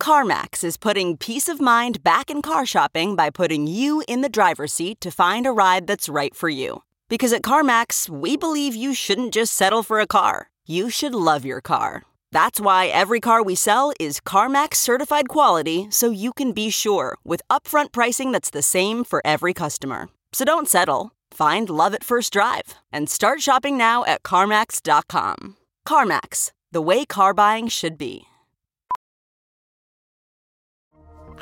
[0.01, 4.31] CarMax is putting peace of mind back in car shopping by putting you in the
[4.31, 6.83] driver's seat to find a ride that's right for you.
[7.11, 10.49] Because at CarMax, we believe you shouldn't just settle for a car.
[10.67, 12.05] You should love your car.
[12.33, 17.17] That's why every car we sell is CarMax certified quality so you can be sure
[17.25, 20.09] with upfront pricing that's the same for every customer.
[20.33, 21.11] So don't settle.
[21.33, 25.57] Find love at first drive and start shopping now at CarMax.com.
[25.87, 28.27] CarMax, the way car buying should be.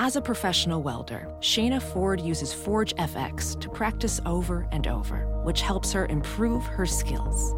[0.00, 5.60] As a professional welder, Shayna Ford uses Forge FX to practice over and over, which
[5.60, 7.57] helps her improve her skills.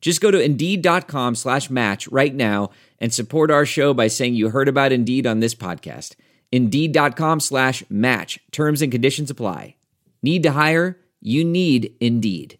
[0.00, 4.50] Just go to Indeed.com slash match right now and support our show by saying you
[4.50, 6.14] heard about Indeed on this podcast.
[6.52, 8.38] Indeed.com slash match.
[8.52, 9.76] Terms and conditions apply.
[10.22, 10.98] Need to hire?
[11.20, 12.58] You need Indeed.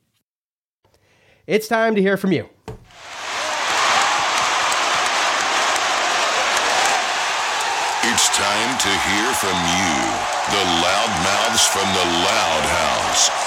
[1.47, 2.49] It's time to hear from you.
[8.11, 9.95] It's time to hear from you,
[10.51, 13.38] the loudmouths from the Loud House.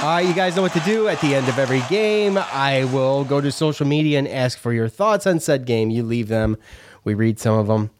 [0.00, 1.08] Right, you guys know what to do.
[1.08, 4.72] At the end of every game, I will go to social media and ask for
[4.72, 5.90] your thoughts on said game.
[5.90, 6.56] You leave them.
[7.04, 7.90] We read some of them.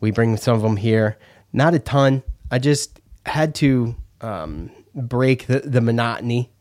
[0.00, 1.18] We bring some of them here.
[1.52, 2.22] Not a ton.
[2.50, 6.52] I just had to um, break the, the monotony.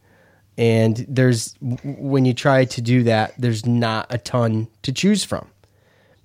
[0.58, 5.50] And there's, when you try to do that, there's not a ton to choose from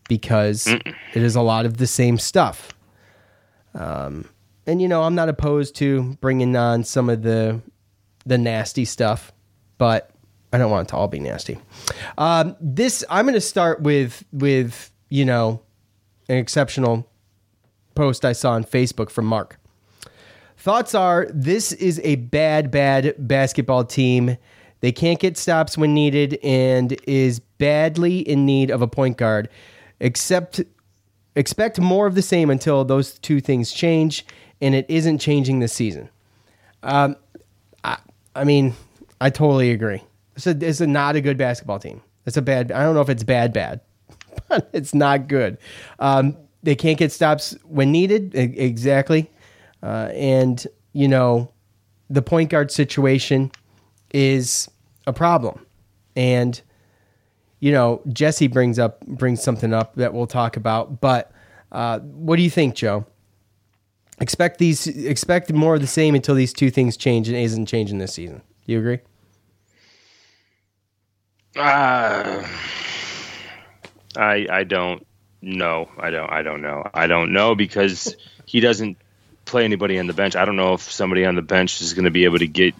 [0.09, 0.83] because it
[1.15, 2.73] is a lot of the same stuff.
[3.75, 4.29] Um,
[4.67, 7.61] and you know, I'm not opposed to bringing on some of the
[8.25, 9.33] the nasty stuff,
[9.79, 10.11] but
[10.53, 11.59] I don't want it to all be nasty.
[12.19, 15.61] Um, this I'm going to start with with you know
[16.29, 17.09] an exceptional
[17.95, 19.59] post I saw on Facebook from Mark.
[20.57, 24.37] Thoughts are this is a bad, bad basketball team.
[24.81, 29.49] They can't get stops when needed and is badly in need of a point guard.
[30.01, 30.61] Except
[31.35, 34.27] expect more of the same until those two things change,
[34.61, 36.09] and it isn't changing this season.
[36.83, 37.17] Um,
[37.85, 37.99] I,
[38.35, 38.75] I mean,
[39.21, 40.03] I totally agree.
[40.37, 42.03] It's, a, it's a not a good basketball team.
[42.27, 42.73] It's a bad.
[42.73, 43.81] I don't know if it's bad, bad,
[44.49, 45.59] but it's not good.
[45.99, 48.35] Um, they can't get stops when needed.
[48.35, 49.31] Exactly,
[49.83, 51.51] uh, and you know,
[52.09, 53.51] the point guard situation
[54.15, 54.71] is
[55.07, 55.67] a problem,
[56.15, 56.61] and
[57.59, 61.01] you know, Jesse brings up brings something up that we'll talk about.
[61.01, 61.33] But
[61.73, 63.05] uh, what do you think, Joe?
[64.23, 67.99] Expect these expect more of the same until these two things change and isn't changing
[67.99, 68.41] this season.
[68.67, 69.01] You agree?
[71.57, 72.47] Uh,
[74.17, 75.05] I I don't
[75.43, 75.91] know.
[75.99, 76.89] I don't I don't know.
[76.95, 78.15] I don't know because
[78.47, 78.97] he doesn't
[79.45, 80.37] play anybody on the bench.
[80.37, 82.77] I don't know if somebody on the bench is going to be able to get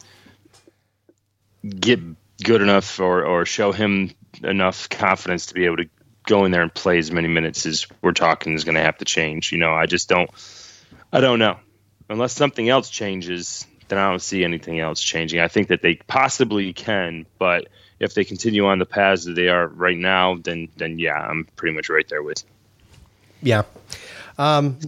[1.69, 1.99] get
[2.45, 4.13] good enough or or show him
[4.45, 5.89] enough confidence to be able to
[6.25, 8.99] go in there and play as many minutes as we're talking is going to have
[8.99, 9.51] to change.
[9.51, 10.31] You know, I just don't
[11.13, 11.59] I don't know.
[12.09, 15.41] Unless something else changes, then I don't see anything else changing.
[15.41, 17.69] I think that they possibly can, but
[18.01, 21.47] if they continue on the paths that they are right now, then then yeah, I'm
[21.57, 22.43] pretty much right there with.
[23.43, 23.63] Yeah.
[24.39, 24.79] Um,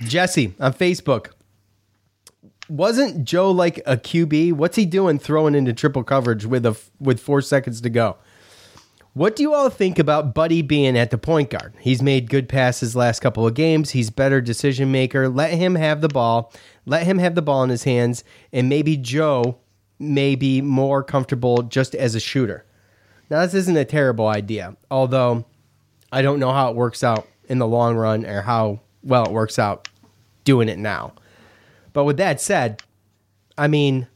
[0.00, 1.32] Jesse on Facebook.
[2.68, 4.52] Wasn't Joe like a QB?
[4.52, 8.16] What's he doing throwing into triple coverage with a with four seconds to go?
[9.18, 11.74] What do you all think about Buddy being at the point guard?
[11.80, 13.90] He's made good passes last couple of games.
[13.90, 15.28] He's better decision maker.
[15.28, 16.52] Let him have the ball.
[16.86, 19.58] Let him have the ball in his hands, and maybe Joe
[19.98, 22.64] may be more comfortable just as a shooter.
[23.28, 25.44] Now this isn't a terrible idea, although
[26.12, 29.32] I don't know how it works out in the long run or how well it
[29.32, 29.88] works out
[30.44, 31.14] doing it now.
[31.92, 32.84] But with that said,
[33.58, 34.06] I mean,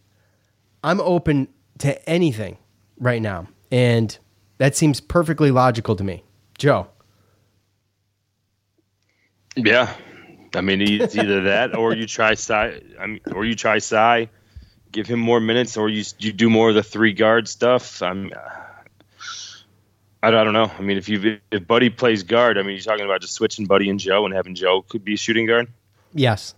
[0.84, 2.56] I'm open to anything
[3.00, 3.48] right now.
[3.72, 4.16] And
[4.62, 6.22] that seems perfectly logical to me.
[6.56, 6.86] Joe.
[9.56, 9.92] Yeah,
[10.54, 12.80] I mean it's either that or you try Cy.
[13.00, 14.28] I mean, or you try Cy,
[14.92, 18.00] give him more minutes, or you you do more of the three guard stuff.
[18.02, 18.30] I'm.
[20.24, 20.70] I don't, know.
[20.78, 23.66] I mean, if you if Buddy plays guard, I mean, you're talking about just switching
[23.66, 25.66] Buddy and Joe and having Joe could be a shooting guard.
[26.14, 26.54] Yes.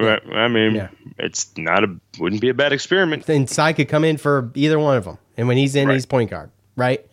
[0.00, 0.20] Right.
[0.32, 0.88] I mean, Yeah.
[1.16, 3.24] it's not a wouldn't be a bad experiment.
[3.26, 5.18] Then Cy could come in for either one of them.
[5.36, 5.94] And when he's in, Right.
[5.94, 7.07] he's point guard, right?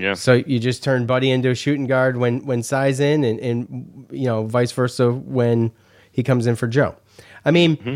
[0.00, 0.14] Yeah.
[0.14, 4.06] So you just turn Buddy into a shooting guard when when Cy's in, and, and
[4.10, 5.72] you know vice versa when
[6.10, 6.96] he comes in for Joe.
[7.44, 7.94] I mean, Mm-hmm.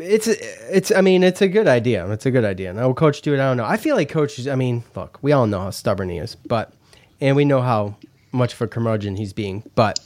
[0.00, 0.90] it's it's.
[0.92, 2.08] I mean, it's a good idea.
[2.10, 2.72] It's a good idea.
[2.72, 3.40] Now, will Coach do it?
[3.40, 3.64] I don't know.
[3.64, 4.46] I feel like coaches.
[4.46, 6.72] I mean, look, we all know how stubborn he is, but
[7.20, 7.96] and we know how
[8.32, 9.62] much of a curmudgeon he's being.
[9.74, 9.98] But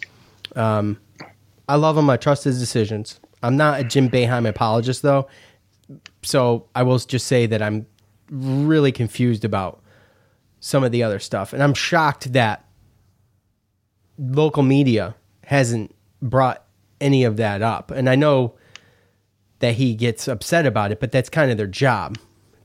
[0.57, 0.99] um,
[1.69, 2.09] I love him.
[2.09, 3.21] I trust his decisions.
[3.43, 5.29] I'm not a Jim Boeheim apologist, though.
[6.23, 7.87] So I will just say that I'm
[8.31, 9.82] really confused about
[10.65, 11.53] some of the other stuff.
[11.53, 12.65] And I'm shocked that
[14.17, 16.65] local media hasn't brought
[17.01, 17.91] any of that up.
[17.91, 18.55] And I know
[19.59, 22.17] that he gets upset about it, but that's kind of their job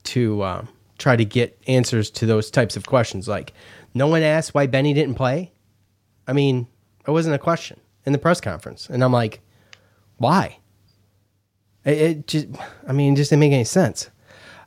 [0.03, 0.65] to uh,
[0.99, 3.28] try to get answers to those types of questions.
[3.28, 3.53] Like,
[3.95, 5.51] no one asked why Benny didn't play.
[6.28, 6.67] I mean,
[7.07, 8.91] it wasn't a question in the press conference.
[8.91, 9.41] And I'm like,
[10.17, 10.59] why?
[11.84, 12.47] It, it just,
[12.88, 14.11] I mean, it just didn't make any sense.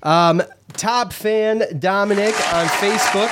[0.03, 0.43] Um,
[0.75, 3.29] top fan Dominic on Facebook.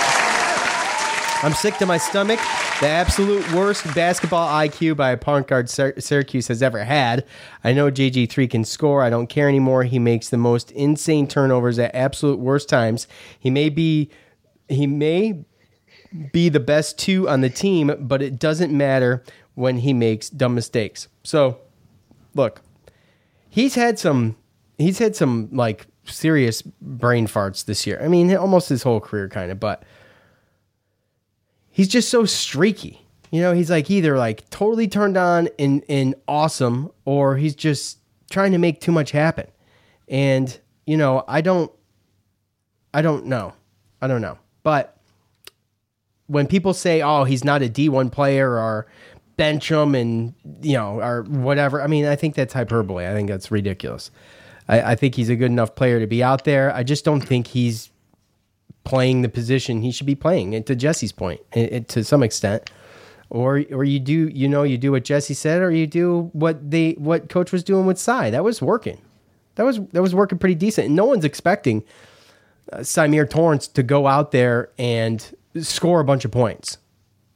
[1.43, 2.41] I'm sick to my stomach.
[2.81, 7.25] The absolute worst basketball IQ by a point guard Syr- Syracuse has ever had.
[7.65, 9.03] I know JG3 can score.
[9.03, 9.85] I don't care anymore.
[9.85, 13.07] He makes the most insane turnovers at absolute worst times.
[13.39, 14.11] He may be,
[14.69, 15.45] he may
[16.33, 19.23] be the best two on the team, but it doesn't matter
[19.55, 21.09] when he makes dumb mistakes.
[21.23, 21.59] So,
[22.35, 22.63] look,
[23.49, 24.37] he's had some
[24.79, 28.01] he's had some like serious brain farts this year.
[28.03, 29.83] I mean, almost his whole career kind of, but
[31.71, 33.05] he's just so streaky.
[33.31, 37.99] You know, he's like either like totally turned on and and awesome or he's just
[38.31, 39.47] trying to make too much happen.
[40.09, 41.71] And, you know, I don't
[42.93, 43.53] I don't know.
[44.01, 44.39] I don't know.
[44.63, 44.97] But
[46.27, 48.87] when people say, "Oh, he's not a D1 player," or
[49.37, 53.07] bench him and you know or whatever, I mean, I think that's hyperbole.
[53.07, 54.11] I think that's ridiculous.
[54.69, 56.75] I, I think he's a good enough player to be out there.
[56.75, 57.91] I just don't think he's
[58.85, 60.55] playing the position he should be playing.
[60.55, 62.71] And to Jesse's point, it, it- to some extent,
[63.31, 66.71] or or you do you know you do what Jesse said, or you do what
[66.71, 68.31] they what coach was doing with Cy.
[68.31, 69.01] That was working.
[69.57, 70.87] That was that was working pretty decent.
[70.87, 71.85] And no one's expecting
[72.73, 76.79] uh, Symir Torrence to go out there and score a bunch of points.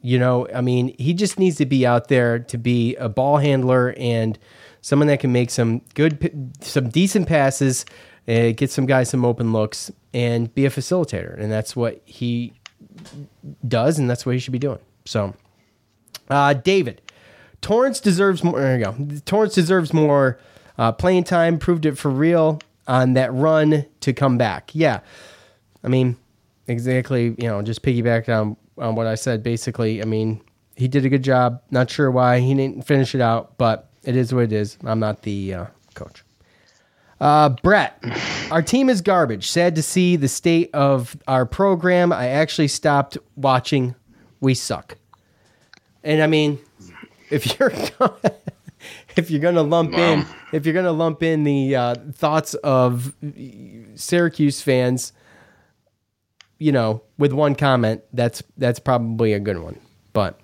[0.00, 3.36] You know, I mean, he just needs to be out there to be a ball
[3.36, 4.38] handler and
[4.82, 7.86] someone that can make some good, some decent passes,
[8.28, 11.38] uh, get some guys some open looks, and be a facilitator.
[11.38, 12.52] And that's what he
[13.66, 14.80] does, and that's what he should be doing.
[15.04, 15.34] So,
[16.28, 17.00] uh, David,
[17.62, 18.60] Torrence deserves more.
[18.60, 19.20] There you go.
[19.24, 20.38] Torrence deserves more
[20.76, 21.58] uh, playing time.
[21.58, 24.74] Proved it for real on that run to come back.
[24.74, 25.00] Yeah,
[25.84, 26.16] I mean,
[26.66, 27.34] exactly.
[27.38, 29.42] You know, just piggyback on on what I said.
[29.42, 30.40] Basically, I mean,
[30.74, 31.62] he did a good job.
[31.70, 34.78] Not sure why he didn't finish it out, but it is what it is.
[34.84, 36.24] I'm not the uh, coach.
[37.20, 38.02] Uh, Brett,
[38.50, 39.48] our team is garbage.
[39.48, 42.12] Sad to see the state of our program.
[42.12, 43.94] I actually stopped watching.
[44.40, 44.96] We suck.
[46.02, 46.58] And I mean,
[47.30, 47.72] if you're
[49.16, 53.14] if you're gonna lump in if you're gonna lump in the uh, thoughts of
[53.94, 55.12] Syracuse fans,
[56.58, 59.78] you know, with one comment, that's that's probably a good one.
[60.12, 60.40] But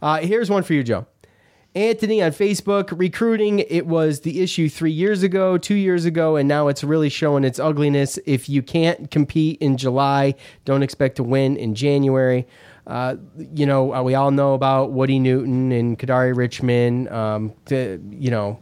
[0.00, 1.06] uh, here's one for you, Joe.
[1.74, 6.46] Anthony on Facebook, recruiting, it was the issue three years ago, two years ago, and
[6.46, 8.18] now it's really showing its ugliness.
[8.26, 10.34] If you can't compete in July,
[10.66, 12.46] don't expect to win in January.
[12.86, 13.16] Uh,
[13.54, 17.08] you know, uh, we all know about Woody Newton and Kadary Richmond.
[17.08, 18.58] Um, the, you know,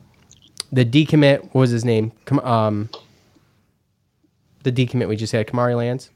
[0.71, 2.13] the decommit, what was his name?
[2.43, 2.91] Um,
[4.63, 6.11] the decommit we just had, Kamari Lands.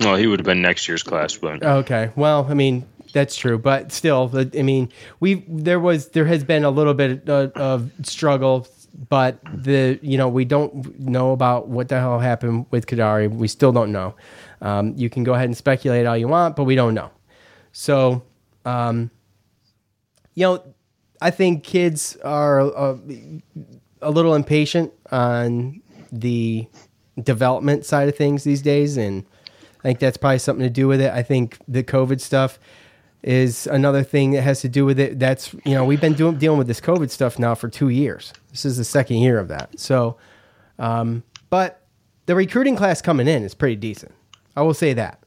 [0.00, 2.10] Well, he would have been next year's class, but Okay.
[2.16, 4.90] Well, I mean, that's true, but still, I mean,
[5.20, 8.66] we there was there has been a little bit of, of struggle,
[9.08, 13.30] but the you know we don't know about what the hell happened with Kadary.
[13.30, 14.14] We still don't know.
[14.60, 17.10] Um, you can go ahead and speculate all you want, but we don't know.
[17.72, 18.22] So,
[18.64, 19.10] um,
[20.34, 20.62] you know,
[21.20, 22.96] I think kids are uh,
[24.00, 26.66] a little impatient on the
[27.22, 29.24] development side of things these days, and
[29.80, 31.12] I think that's probably something to do with it.
[31.12, 32.58] I think the COVID stuff
[33.22, 35.18] is another thing that has to do with it.
[35.18, 38.32] That's you know we've been doing dealing with this COVID stuff now for two years.
[38.50, 39.78] This is the second year of that.
[39.78, 40.16] So,
[40.78, 41.82] um, but
[42.26, 44.12] the recruiting class coming in is pretty decent.
[44.56, 45.22] I will say that.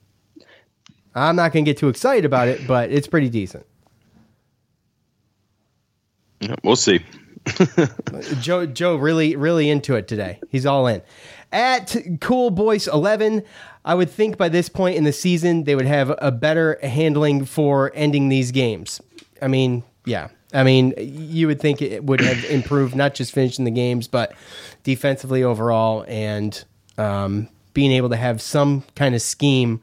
[1.16, 3.66] I'm not going to get too excited about it, but it's pretty decent.
[6.42, 7.00] yeah, we'll see.
[8.42, 10.40] Joe Joe really really into it today.
[10.50, 11.02] He's all in.
[11.52, 13.44] At Cool Boys 11,
[13.86, 17.46] I would think by this point in the season they would have a better handling
[17.46, 19.00] for ending these games.
[19.42, 20.30] I mean, yeah.
[20.54, 24.34] I mean, you would think it would have improved not just finishing the games, but
[24.84, 26.64] defensively overall and
[26.98, 29.82] um, being able to have some kind of scheme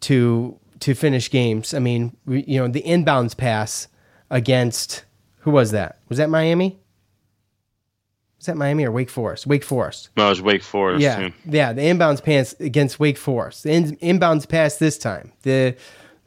[0.00, 1.72] to to finish games.
[1.72, 3.88] I mean, you know, the inbounds pass
[4.28, 5.04] against
[5.40, 5.98] who was that?
[6.08, 6.78] Was that Miami?
[8.38, 9.46] Was that Miami or Wake Forest?
[9.46, 10.10] Wake Forest.
[10.16, 11.00] No, it was Wake Forest.
[11.02, 11.32] Yeah, too.
[11.46, 11.72] yeah.
[11.72, 13.64] The inbounds pass against Wake Forest.
[13.64, 15.32] The in, inbounds pass this time.
[15.42, 15.74] The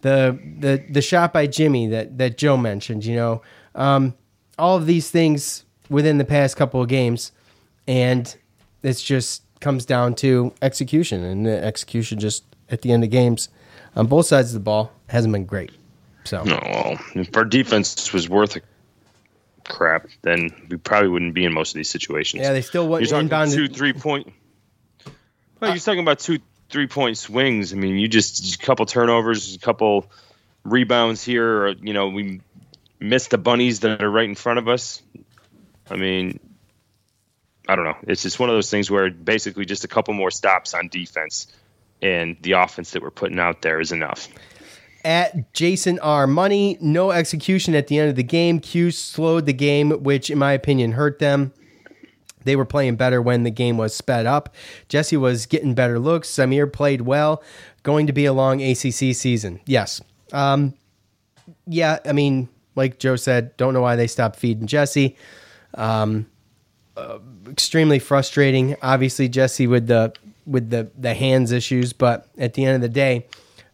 [0.01, 3.05] the the the shot by Jimmy that that Joe mentioned.
[3.05, 3.41] You know,
[3.75, 4.15] um,
[4.57, 7.31] all of these things within the past couple of games,
[7.87, 8.35] and
[8.81, 13.49] it's just comes down to execution, and the execution just at the end of games
[13.95, 15.71] on both sides of the ball hasn't been great.
[16.23, 18.61] So No, if our defense was worth a
[19.69, 22.41] crap, then we probably wouldn't be in most of these situations.
[22.41, 24.33] Yeah, they still wouldn't You're talking inbound- two, three point.
[25.59, 26.39] Well, you're talking about two,
[26.69, 27.73] three point swings.
[27.73, 30.11] I mean, you just, just a couple turnovers, a couple
[30.63, 31.63] rebounds here.
[31.63, 32.41] Or, you know, we
[32.99, 35.01] missed the bunnies that are right in front of us.
[35.89, 36.39] I mean,
[37.67, 37.97] I don't know.
[38.03, 41.47] It's just one of those things where basically just a couple more stops on defense,
[42.01, 44.27] and the offense that we're putting out there is enough.
[45.09, 46.27] At Jason R.
[46.27, 46.77] Money.
[46.79, 48.59] No execution at the end of the game.
[48.59, 51.51] Q slowed the game, which, in my opinion, hurt them.
[52.43, 54.53] They were playing better when the game was sped up.
[54.87, 56.29] Jesse was getting better looks.
[56.29, 57.41] Symir played well.
[57.81, 59.59] Going to be a long ACC season.
[59.65, 59.99] Yes.
[60.31, 60.75] Um,
[61.65, 65.17] yeah, I mean, like Joe said, don't know why they stopped feeding Jesse.
[65.73, 66.27] Um,
[66.95, 67.17] uh,
[67.49, 68.75] extremely frustrating.
[68.83, 70.13] Obviously, Jesse with the
[70.45, 73.25] with the the hands issues, but at the end of the day,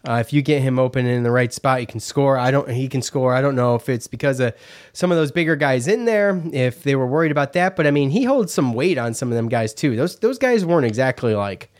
[0.07, 2.37] uh, if you get him open in the right spot, you can score.
[2.37, 2.69] I don't.
[2.69, 3.33] He can score.
[3.33, 4.53] I don't know if it's because of
[4.93, 7.75] some of those bigger guys in there, if they were worried about that.
[7.75, 9.95] But I mean, he holds some weight on some of them guys too.
[9.95, 11.71] Those those guys weren't exactly like,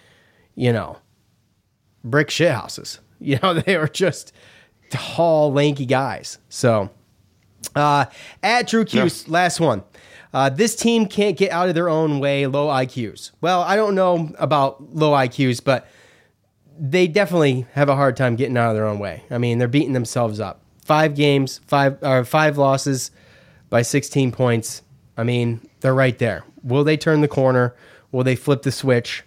[0.56, 0.98] you know,
[2.04, 3.00] brick shit houses.
[3.22, 4.34] You know, they were just
[4.90, 6.38] tall, lanky guys.
[6.50, 6.92] So,
[7.74, 8.06] uh,
[8.44, 9.84] at Drew Cuse, last one.
[10.34, 13.32] Uh, this team can't get out of their own way, low IQs.
[13.40, 15.88] Well, I don't know about low IQs, but
[16.78, 19.24] they definitely have a hard time getting out of their own way.
[19.32, 20.62] I mean, they're beating themselves up.
[20.84, 23.12] Five games, five or five losses
[23.70, 24.82] by 16 points.
[25.18, 26.44] I mean, they're right there.
[26.64, 27.76] Will they turn the corner?
[28.12, 29.24] Will they flip the switch?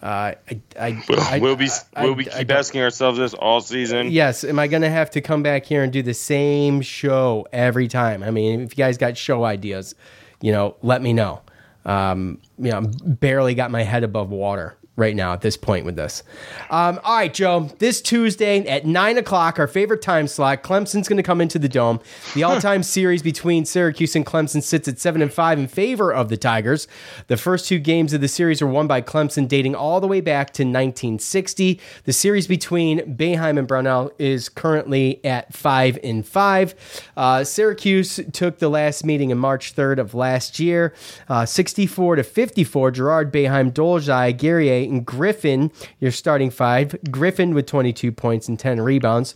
[0.00, 4.12] Uh, I, I, I, we'll be we'll be keep asking ourselves this all season.
[4.12, 4.44] Yes.
[4.44, 7.88] Am I going to have to come back here and do the same show every
[7.88, 8.22] time?
[8.22, 9.96] I mean, if you guys got show ideas,
[10.40, 11.42] you know, let me know.
[11.84, 15.86] Um, you know, I'm barely got my head above water right now at this point
[15.86, 16.22] with this.
[16.70, 17.70] Um, all right, Joe.
[17.78, 20.62] This Tuesday at nine o'clock, our favorite time slot.
[20.62, 22.00] Clemson's going to come into the dome.
[22.34, 26.28] The all-time series between Syracuse and Clemson sits at seven and five in favor of
[26.28, 26.88] the Tigers.
[27.28, 30.20] The first two games of the series are won by Clemson, dating all the way
[30.20, 31.80] back to 1960.
[32.04, 36.74] The series between Boeheim and Brownell is currently at five and five.
[37.16, 40.92] Uh, Syracuse took the last meeting in March 3rd of last year,
[41.28, 42.90] uh, 64 to 54.
[42.90, 45.70] Girard Boeheim, Dolezaj, Guerrier, and Griffin,
[46.00, 46.96] your starting five.
[47.10, 49.34] Griffin with 22 points and 10 rebounds.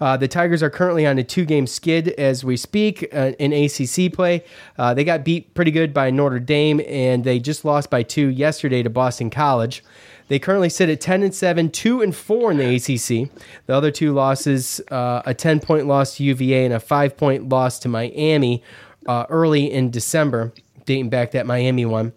[0.00, 3.52] Uh, the Tigers are currently on a two game skid as we speak uh, in
[3.52, 4.44] ACC play.
[4.78, 8.28] Uh, they got beat pretty good by Notre Dame, and they just lost by two
[8.28, 9.84] yesterday to Boston College.
[10.28, 13.30] They currently sit at 10 and 7, 2 and 4 in the ACC.
[13.66, 17.48] The other two losses uh, a 10 point loss to UVA and a 5 point
[17.48, 18.62] loss to Miami
[19.06, 20.52] uh, early in December,
[20.86, 22.12] dating back that Miami one.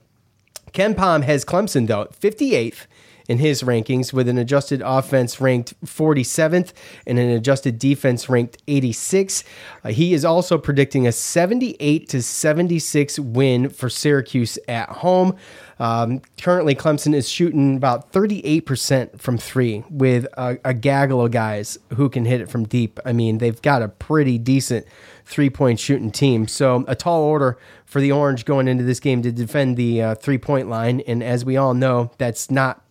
[0.73, 2.87] KenPom has Clemson, though, 58th
[3.29, 6.73] in his rankings, with an adjusted offense ranked 47th
[7.07, 9.43] and an adjusted defense ranked 86.
[9.83, 15.37] Uh, he is also predicting a 78 to 76 win for Syracuse at home.
[15.79, 21.77] Um, currently, Clemson is shooting about 38% from three with a, a gaggle of guys
[21.95, 22.99] who can hit it from deep.
[23.05, 24.85] I mean, they've got a pretty decent
[25.33, 26.47] three point shooting team.
[26.47, 30.15] So, a tall order for the Orange going into this game to defend the uh,
[30.15, 31.01] three point line.
[31.01, 32.85] And as we all know, that's not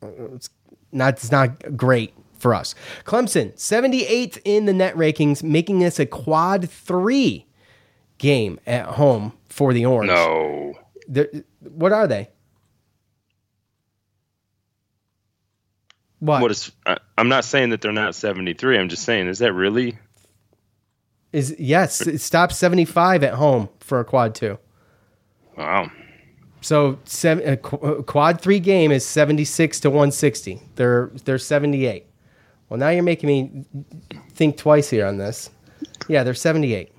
[0.00, 0.48] it's
[0.92, 2.74] not it's not great for us.
[3.04, 7.46] Clemson, 78th in the net rankings, making this a quad three
[8.18, 10.08] game at home for the Orange.
[10.08, 10.74] No.
[11.08, 11.28] They're,
[11.60, 12.28] what are they?
[16.20, 16.40] What?
[16.40, 16.70] What is?
[16.86, 18.78] I, I'm not saying that they're not 73.
[18.78, 19.98] I'm just saying, is that really?
[21.34, 24.56] Is yes, it stops 75 at home for a quad two.
[25.58, 25.90] Wow.
[26.60, 30.62] So seven, a quad three game is 76 to 160.
[30.76, 32.06] They're they're 78.
[32.68, 33.64] Well, now you're making me
[34.30, 35.50] think twice here on this.
[36.06, 36.92] Yeah, they're 78.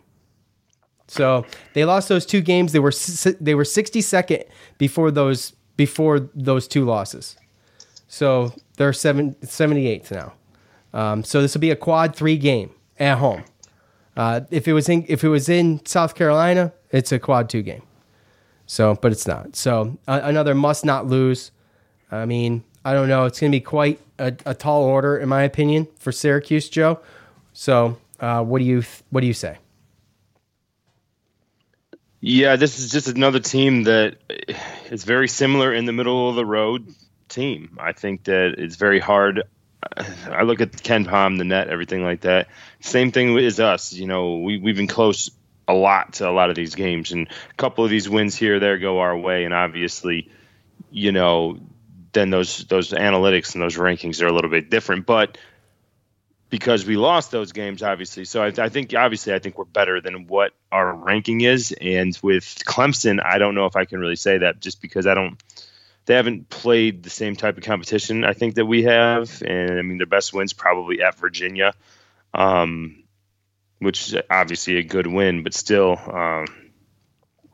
[1.08, 2.74] So they lost those two games.
[2.74, 2.92] They were
[3.40, 4.44] they were 62nd
[4.78, 7.38] before those before those two losses.
[8.10, 10.34] So they're seven, 78th now.
[10.94, 13.46] Um, so this will be a quad three game at home.
[14.16, 17.62] Uh, if it was in if it was in South Carolina, it's a quad two
[17.62, 17.84] game.
[18.66, 19.56] So, but it's not.
[19.56, 21.52] So uh, another must not lose.
[22.12, 23.26] I mean, I don't know.
[23.26, 27.00] It's going to be quite a, a tall order, in my opinion, for Syracuse, Joe.
[27.54, 29.58] So, uh, what do you what do you say?
[32.22, 34.16] Yeah, this is just another team that
[34.90, 36.88] is very similar in the middle of the road
[37.30, 37.78] team.
[37.80, 39.44] I think that it's very hard.
[39.98, 42.48] I look at KenPom, the net, everything like that.
[42.80, 43.94] Same thing is us.
[43.94, 45.32] You know, we we've been close
[45.68, 48.60] a lot to a lot of these games, and a couple of these wins here
[48.60, 50.30] there go our way, and obviously,
[50.92, 51.60] you know,
[52.14, 55.38] then those those analytics and those rankings are a little bit different, but
[56.50, 58.24] because we lost those games, obviously.
[58.24, 61.76] So I, I, think, obviously, I think we're better than what our ranking is.
[61.82, 65.16] And with Clemson, I don't know if I can really say that just because I
[65.16, 65.42] don't.
[66.06, 69.82] They haven't played the same type of competition I think that we have, and I
[69.82, 71.74] mean their best wins probably at Virginia,
[72.34, 73.04] um,
[73.80, 76.46] which is obviously a good win, but still, um,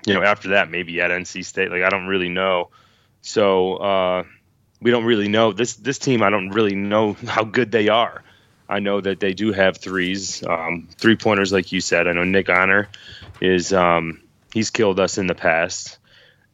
[0.06, 1.72] you know, after that maybe at NC State.
[1.72, 2.70] Like I don't really know.
[3.22, 4.24] So uh,
[4.82, 6.24] we don't really know this this team.
[6.24, 8.24] I don't really know how good they are.
[8.68, 12.08] I know that they do have threes, um, three pointers, like you said.
[12.08, 12.88] I know Nick Honor
[13.41, 14.22] is um,
[14.54, 15.97] he's killed us in the past,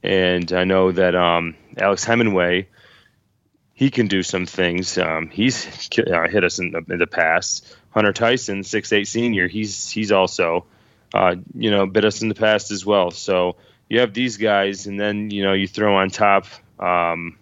[0.04, 2.68] and I know that um, Alex Hemenway
[3.78, 4.98] he can do some things.
[4.98, 7.76] Um, he's uh, hit us in the, in the past.
[7.92, 10.66] Hunter Tyson, six eight senior, he's he's also
[11.14, 13.12] uh, you know bit us in the past as well.
[13.12, 13.56] So
[13.88, 16.48] you have these guys, and then you know you throw on top
[16.80, 17.38] um,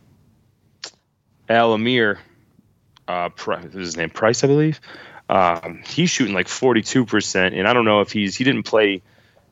[1.48, 2.20] Al Amir,
[3.08, 3.30] uh,
[3.72, 4.82] his name Price, I believe.
[5.30, 8.64] Um, he's shooting like forty two percent, and I don't know if he's he didn't
[8.64, 9.02] play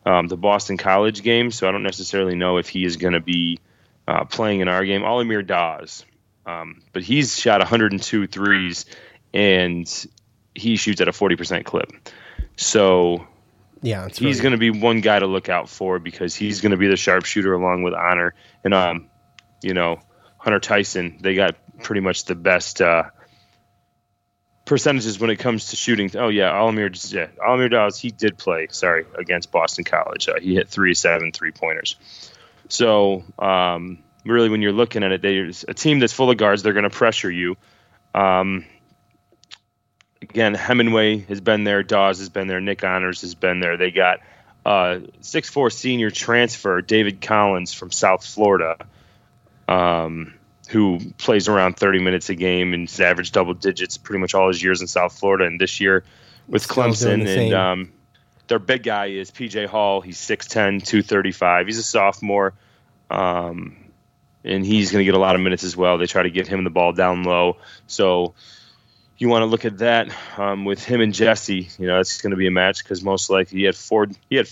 [0.05, 3.19] um, the Boston College game, so I don't necessarily know if he is going to
[3.19, 3.59] be
[4.07, 5.01] uh, playing in our game.
[5.01, 6.05] Alamir Dawes,
[6.45, 8.85] um, but he's shot 102 threes,
[9.33, 10.07] and
[10.53, 11.91] he shoots at a 40% clip.
[12.55, 13.27] So
[13.81, 16.71] yeah, he's really- going to be one guy to look out for because he's going
[16.71, 18.33] to be the sharpshooter along with Honor
[18.63, 19.09] and um,
[19.61, 19.99] you know
[20.37, 21.17] Hunter Tyson.
[21.21, 23.03] They got pretty much the best uh,
[24.65, 26.11] percentages when it comes to shooting.
[26.15, 27.99] Oh yeah, Alamir, yeah, Alamir Dawes.
[27.99, 28.67] He did play.
[28.71, 30.29] Sorry, against Boston College.
[30.29, 31.97] Uh, he hit three seven three pointers.
[32.69, 36.63] So um, really, when you're looking at it, there's a team that's full of guards.
[36.63, 37.55] They're going to pressure you.
[38.15, 38.65] Um,
[40.21, 41.83] again, Hemenway has been there.
[41.83, 42.61] Dawes has been there.
[42.61, 43.77] Nick Honors has been there.
[43.77, 44.19] They got
[44.65, 48.77] uh, six four senior transfer David Collins from South Florida,
[49.67, 50.33] um,
[50.69, 54.47] who plays around 30 minutes a game and has averaged double digits pretty much all
[54.47, 55.45] his years in South Florida.
[55.45, 56.03] And this year
[56.47, 57.91] with Still Clemson, and um,
[58.47, 60.01] their big guy is PJ Hall.
[60.01, 61.67] He's 6'10", 235.
[61.67, 62.53] He's a sophomore.
[63.09, 63.77] Um,
[64.43, 65.97] and he's going to get a lot of minutes as well.
[65.97, 67.57] They try to get him the ball down low.
[67.87, 68.33] So
[69.17, 71.69] you want to look at that um, with him and Jesse.
[71.77, 74.07] You know, it's going to be a match because most likely he had four.
[74.29, 74.49] He had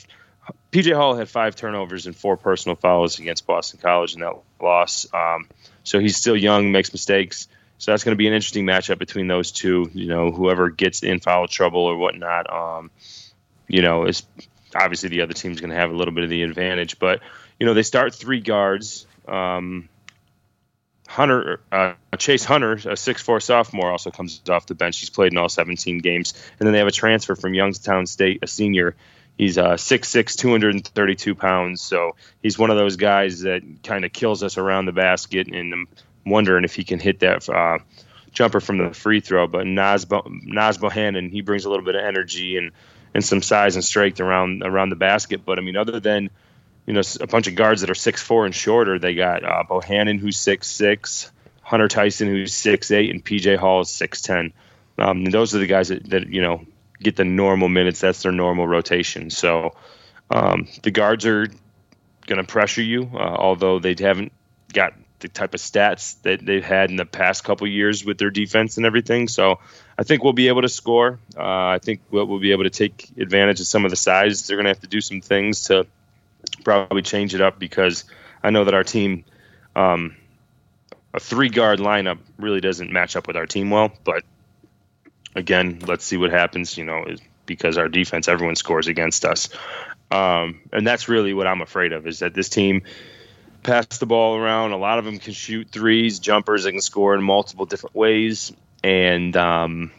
[0.72, 5.06] PJ Hall had five turnovers and four personal fouls against Boston College in that loss.
[5.14, 5.48] Um,
[5.84, 7.48] so he's still young, makes mistakes.
[7.78, 9.90] So that's going to be an interesting matchup between those two.
[9.94, 12.52] You know, whoever gets in foul trouble or whatnot.
[12.52, 12.92] Um,
[13.68, 14.24] you know, is
[14.76, 17.00] obviously the other team's going to have a little bit of the advantage.
[17.00, 17.22] But
[17.60, 19.08] you know, they start three guards.
[19.28, 19.90] Um,
[21.08, 25.00] Hunter uh, Chase Hunter, a six four sophomore, also comes off the bench.
[25.00, 28.40] He's played in all 17 games, and then they have a transfer from Youngstown State,
[28.44, 28.96] a senior.
[29.42, 31.82] He's uh, 6'6", 232 pounds.
[31.82, 35.74] So he's one of those guys that kind of kills us around the basket, and
[35.74, 35.88] I'm
[36.28, 37.80] wondering if he can hit that uh,
[38.32, 39.48] jumper from the free throw.
[39.48, 42.70] But Naz, Bo- Naz Bohannon, he brings a little bit of energy and,
[43.16, 45.44] and some size and strength around around the basket.
[45.44, 46.30] But I mean, other than
[46.86, 49.64] you know a bunch of guards that are six four and shorter, they got uh,
[49.68, 51.32] Bohannon who's six six,
[51.64, 54.54] Hunter Tyson who's six eight, and PJ Hall is six ten.
[55.00, 56.64] Um, those are the guys that, that you know
[57.02, 58.02] get the normal minutes.
[58.02, 59.30] That's their normal rotation.
[59.30, 59.76] So
[60.30, 61.48] um, the guards are
[62.28, 64.32] going to pressure you, uh, although they haven't
[64.72, 68.32] got the type of stats that they've had in the past couple years with their
[68.32, 69.28] defense and everything.
[69.28, 69.60] So
[69.98, 71.20] I think we'll be able to score.
[71.38, 74.48] Uh, I think we'll, we'll be able to take advantage of some of the size.
[74.48, 75.86] They're going to have to do some things to
[76.64, 78.06] probably change it up because
[78.44, 79.24] I know that our team,
[79.76, 80.16] um,
[81.14, 83.92] a three guard lineup, really doesn't match up with our team well.
[84.04, 84.24] But
[85.36, 86.78] again, let's see what happens.
[86.78, 87.06] You know,
[87.46, 89.50] because our defense, everyone scores against us,
[90.12, 92.08] um, and that's really what I'm afraid of.
[92.08, 92.84] Is that this team
[93.64, 94.72] pass the ball around.
[94.72, 96.64] A lot of them can shoot threes, jumpers.
[96.64, 98.52] They can score in multiple different ways,
[98.84, 99.92] and um,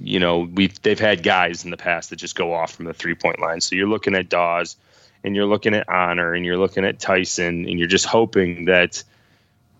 [0.00, 2.94] you know we've they've had guys in the past that just go off from the
[2.94, 3.60] three point line.
[3.60, 4.76] So you're looking at Dawes,
[5.22, 9.02] and you're looking at Honor, and you're looking at Tyson, and you're just hoping that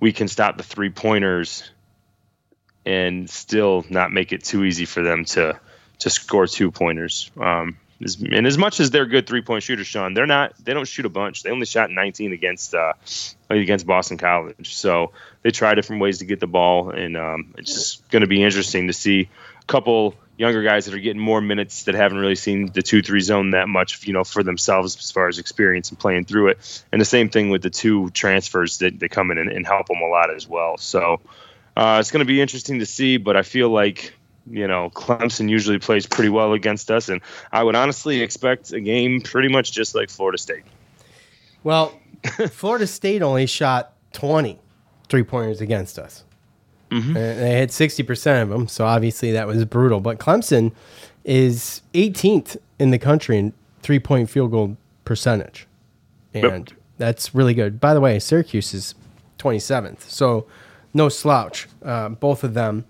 [0.00, 1.70] we can stop the three pointers
[2.86, 5.58] and still not make it too easy for them to
[6.00, 7.30] to score two pointers.
[7.40, 10.52] Um, and as much as they're good three point shooters, Sean, they're not.
[10.62, 11.42] They don't shoot a bunch.
[11.42, 12.94] They only shot 19 against uh,
[13.48, 14.74] against Boston College.
[14.74, 15.12] So
[15.42, 18.42] they try different ways to get the ball, and um, it's just going to be
[18.42, 19.28] interesting to see
[19.60, 23.02] a couple younger guys that are getting more minutes that haven't really seen the two
[23.02, 26.48] three zone that much, you know, for themselves as far as experience and playing through
[26.48, 26.84] it.
[26.90, 29.86] And the same thing with the two transfers that, that come in and, and help
[29.86, 30.76] them a lot as well.
[30.76, 31.20] So
[31.76, 34.14] uh, it's going to be interesting to see, but I feel like
[34.50, 37.20] you know Clemson usually plays pretty well against us, and
[37.52, 40.64] I would honestly expect a game pretty much just like Florida State.
[41.62, 41.98] Well,
[42.50, 44.58] Florida State only shot 20
[45.08, 46.24] three pointers against us.
[46.90, 47.16] Mm-hmm.
[47.16, 50.00] And they had 60% of them, so obviously that was brutal.
[50.00, 50.72] But Clemson
[51.24, 53.52] is 18th in the country in
[53.82, 55.66] three point field goal percentage.
[56.32, 57.80] And that's really good.
[57.80, 58.94] By the way, Syracuse is
[59.38, 60.46] 27th, so
[60.94, 61.68] no slouch.
[61.84, 62.84] Uh, both of them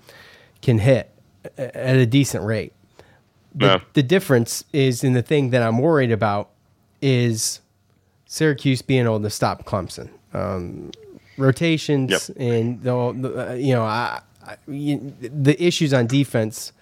[0.63, 1.11] can hit
[1.59, 2.73] at a decent rate.
[3.55, 3.81] The, Yeah.
[3.95, 6.51] the difference is in the thing that I'm worried about
[7.03, 7.61] is
[8.27, 10.11] Syracuse being able to stop Clemson.
[10.33, 10.91] Um,
[11.37, 16.73] rotations and the, the, uh, you know I, I, you, the issues on defense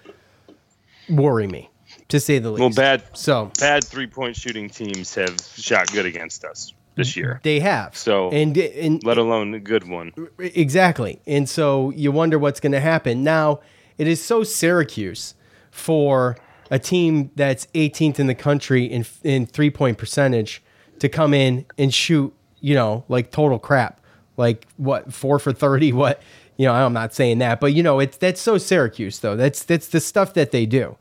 [1.09, 1.71] worry me
[2.09, 2.61] to say the least.
[2.61, 7.41] Well, bad so bad three point shooting teams have shot good against us this year.
[7.43, 7.97] They have.
[7.97, 10.13] So and and let alone a good one.
[10.39, 11.21] Exactly.
[11.27, 13.23] And so you wonder what's going to happen.
[13.25, 13.61] Now,
[13.99, 15.35] it is so Syracuse
[15.71, 16.37] for
[16.71, 20.63] a team that's 18th in the country in in three point percentage
[20.99, 24.01] to come in and shoot, you know, like total crap,
[24.37, 26.23] like what four for 30, what
[26.57, 26.73] you know.
[26.73, 29.37] I'm not saying that, but you know, it's that's so Syracuse though.
[29.37, 30.97] That's that's the stuff that they do.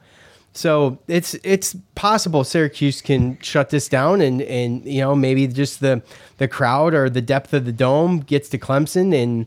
[0.53, 5.79] So it's it's possible Syracuse can shut this down and and you know maybe just
[5.79, 6.01] the
[6.37, 9.45] the crowd or the depth of the dome gets to Clemson and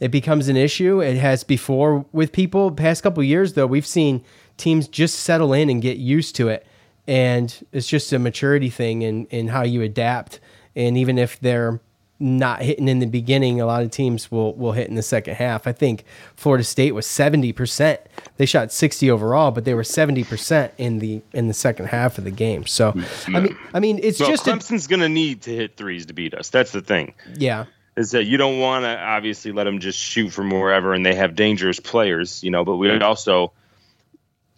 [0.00, 1.00] it becomes an issue.
[1.00, 2.70] It has before with people.
[2.70, 4.24] Past couple years though, we've seen
[4.56, 6.66] teams just settle in and get used to it,
[7.06, 10.40] and it's just a maturity thing in in how you adapt.
[10.74, 11.80] And even if they're
[12.18, 15.34] not hitting in the beginning, a lot of teams will will hit in the second
[15.34, 15.66] half.
[15.66, 16.04] I think
[16.34, 18.00] Florida State was seventy percent.
[18.38, 22.18] They shot sixty overall, but they were seventy percent in the in the second half
[22.18, 22.66] of the game.
[22.66, 22.94] So
[23.28, 26.14] I mean, I mean, it's well, just Clemson's going to need to hit threes to
[26.14, 26.48] beat us.
[26.48, 27.14] That's the thing.
[27.34, 27.66] yeah.
[27.96, 31.14] Is that you don't want to obviously let them just shoot from wherever, and they
[31.14, 32.62] have dangerous players, you know.
[32.62, 33.52] But we also,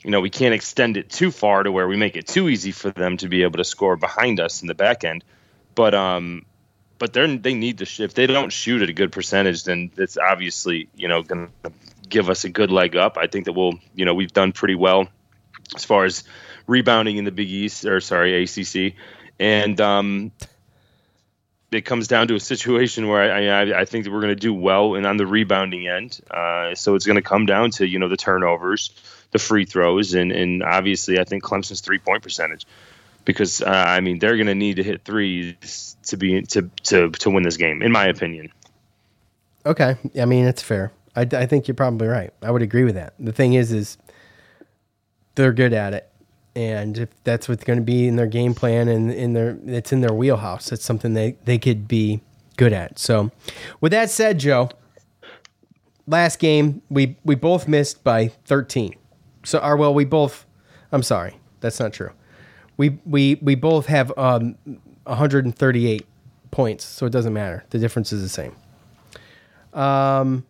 [0.03, 2.73] you know, we can't extend it too far to where we make it too easy
[2.73, 5.23] for them to be able to score behind us in the back end.
[5.77, 6.47] But um,
[6.99, 10.19] but they're they need to if they don't shoot at a good percentage, then it's
[10.19, 11.73] obviously you know going to
[12.09, 13.17] give us a good leg up.
[13.17, 15.09] I think that we'll you know we've done pretty well
[15.75, 16.25] as far as
[16.67, 18.95] rebounding in the Big East or sorry ACC,
[19.39, 20.33] and um,
[21.71, 24.41] it comes down to a situation where I I, I think that we're going to
[24.41, 26.21] do well and on the rebounding end.
[26.31, 28.91] Uh, so it's going to come down to you know the turnovers,
[29.31, 32.67] the free throws, and and obviously I think Clemson's three point percentage
[33.29, 37.11] because uh, I mean they're going to need to hit threes to be to to
[37.11, 38.51] to win this game, in my opinion.
[39.67, 40.93] Okay, I mean it's fair.
[41.15, 42.33] I, I think you're probably right.
[42.43, 43.13] I would agree with that.
[43.19, 43.99] The thing is, is
[45.35, 46.11] they're good at it,
[46.57, 49.93] and if that's what's going to be in their game plan and in their it's
[49.93, 52.23] in their wheelhouse, it's something they they could be
[52.57, 52.99] good at.
[52.99, 53.31] So,
[53.83, 54.71] with that said, Joe,
[56.07, 58.95] last game we we both missed by 13.
[59.45, 60.47] So, or well, we both.
[60.91, 62.13] I'm sorry, that's not true.
[62.79, 64.57] We we we both have um
[65.05, 66.07] 138
[66.51, 67.65] points, so it doesn't matter.
[67.71, 68.57] The difference is the same.
[69.75, 70.47] Um,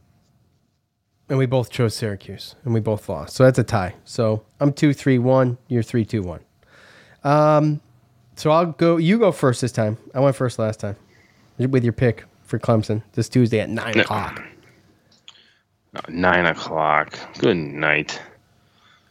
[1.29, 3.35] and we both chose Syracuse, and we both lost.
[3.35, 3.95] So that's a tie.
[4.05, 5.59] So I'm two three one.
[5.68, 6.41] You're three two one.
[7.24, 7.81] Um,
[8.37, 8.97] so I'll go.
[8.97, 9.99] You go first this time.
[10.14, 10.97] I went first last time
[11.59, 14.43] with your pick for Clemson this Tuesday at nine o'clock.
[16.09, 17.18] Nine o'clock.
[17.39, 18.20] Good night.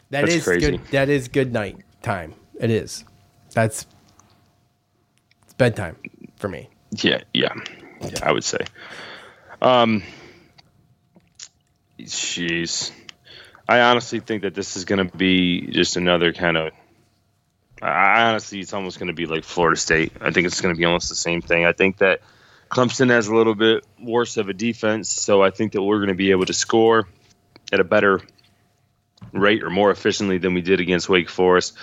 [0.10, 0.72] That That's is crazy.
[0.72, 0.86] good.
[0.92, 2.34] That is good night time.
[2.60, 3.04] It is.
[3.54, 3.86] That's
[5.44, 5.98] it's bedtime
[6.38, 6.70] for me.
[6.92, 7.54] Yeah, yeah,
[8.02, 8.20] yeah.
[8.24, 8.60] I would say.
[9.62, 10.04] Um,
[12.00, 12.92] jeez,
[13.68, 16.72] I honestly think that this is going to be just another kind of.
[17.82, 20.14] I honestly, it's almost going to be like Florida State.
[20.20, 21.66] I think it's going to be almost the same thing.
[21.66, 22.22] I think that
[22.70, 26.10] Clemson has a little bit worse of a defense, so I think that we're going
[26.10, 27.08] to be able to score
[27.72, 28.22] at a better
[29.32, 31.78] rate or more efficiently than we did against Wake Forest.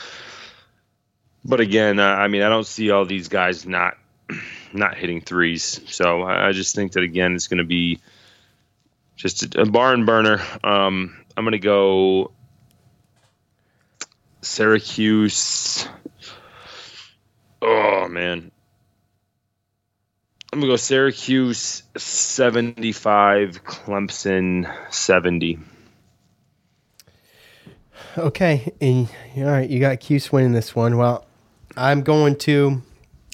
[1.44, 3.96] But again, uh, I mean, I don't see all these guys not
[4.72, 5.80] not hitting threes.
[5.86, 8.00] So I just think that again, it's going to be
[9.16, 10.42] just a, a barn burner.
[10.62, 12.32] Um, I'm going to go
[14.40, 15.88] Syracuse.
[17.60, 18.50] Oh man,
[20.52, 25.58] I'm gonna go Syracuse 75, Clemson 70.
[28.16, 30.96] Okay, and all right, you got Cuse winning this one.
[30.96, 31.26] Well,
[31.76, 32.82] I'm going to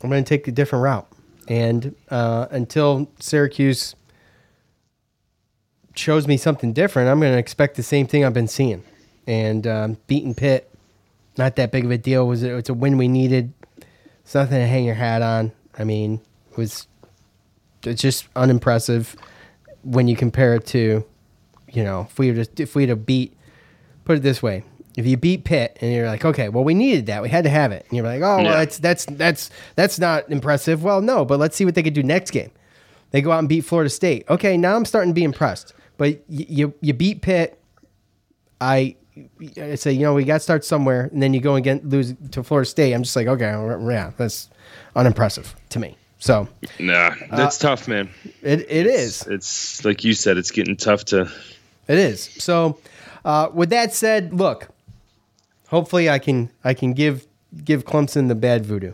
[0.03, 1.09] I'm going to take a different route,
[1.49, 3.95] and uh, until Syracuse
[5.95, 8.83] shows me something different, I'm going to expect the same thing I've been seeing.
[9.27, 10.73] And um, beating Pitt,
[11.37, 12.27] not that big of a deal.
[12.27, 12.53] Was it?
[12.53, 13.53] It's a win we needed.
[14.23, 15.53] It's nothing to hang your hat on.
[15.79, 16.21] I mean,
[16.51, 16.87] it was
[17.85, 19.17] it's just unimpressive
[19.83, 21.05] when you compare it to,
[21.73, 23.37] you know, if we were to, if we'd have beat
[24.05, 24.65] put it this way
[24.97, 27.51] if you beat Pitt and you're like, okay, well, we needed that, we had to
[27.51, 28.53] have it, and you're like, oh, well, Yeah.
[28.57, 30.83] that's that's that's that's not impressive.
[30.83, 32.51] Well, no, but let's see what they could do next game.
[33.13, 34.25] They go out and beat Florida State.
[34.29, 35.73] Okay, now I'm starting to be impressed.
[35.97, 37.57] But y- you you beat Pitt.
[38.61, 38.97] I,
[39.57, 41.85] I say, you know, we got to start somewhere, and then you go and get,
[41.89, 42.93] lose to Florida State.
[42.93, 43.47] I'm just like, okay,
[43.91, 44.49] yeah, that's
[44.95, 45.97] unimpressive to me.
[46.19, 46.47] So
[46.79, 48.11] Nah, that's Uh, tough, man.
[48.43, 49.27] it it is.
[49.27, 51.31] It's like you said, it's getting tough to.
[51.89, 52.23] It is.
[52.23, 52.79] So,
[53.25, 54.69] uh, with that said, look,
[55.71, 57.27] hopefully I can I can give
[57.65, 58.93] give Clemson the bad voodoo,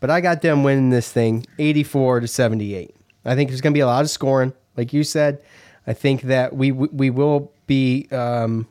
[0.00, 2.94] but I got them winning this thing, eighty four to seventy eight.
[3.24, 5.40] I think there's going to be a lot of scoring, like you said.
[5.86, 8.66] I think that we we will be um,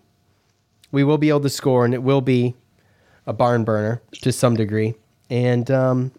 [0.91, 2.55] we will be able to score, and it will be
[3.27, 4.95] a barn burner to some degree.
[5.29, 6.11] And um,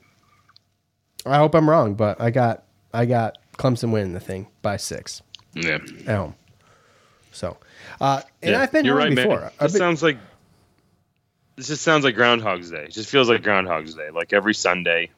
[1.26, 5.22] I hope I'm wrong, but I got I got Clemson winning the thing by six
[5.54, 5.78] Yeah.
[6.06, 6.34] at home.
[7.32, 7.56] So,
[8.00, 9.40] uh, and Yeah, I've been you're wrong right, before.
[9.40, 9.50] man.
[9.60, 10.18] That sounds like
[11.60, 12.84] this just sounds like Groundhog's Day.
[12.84, 14.08] It just feels like Groundhog's Day.
[14.08, 15.10] Like every Sunday.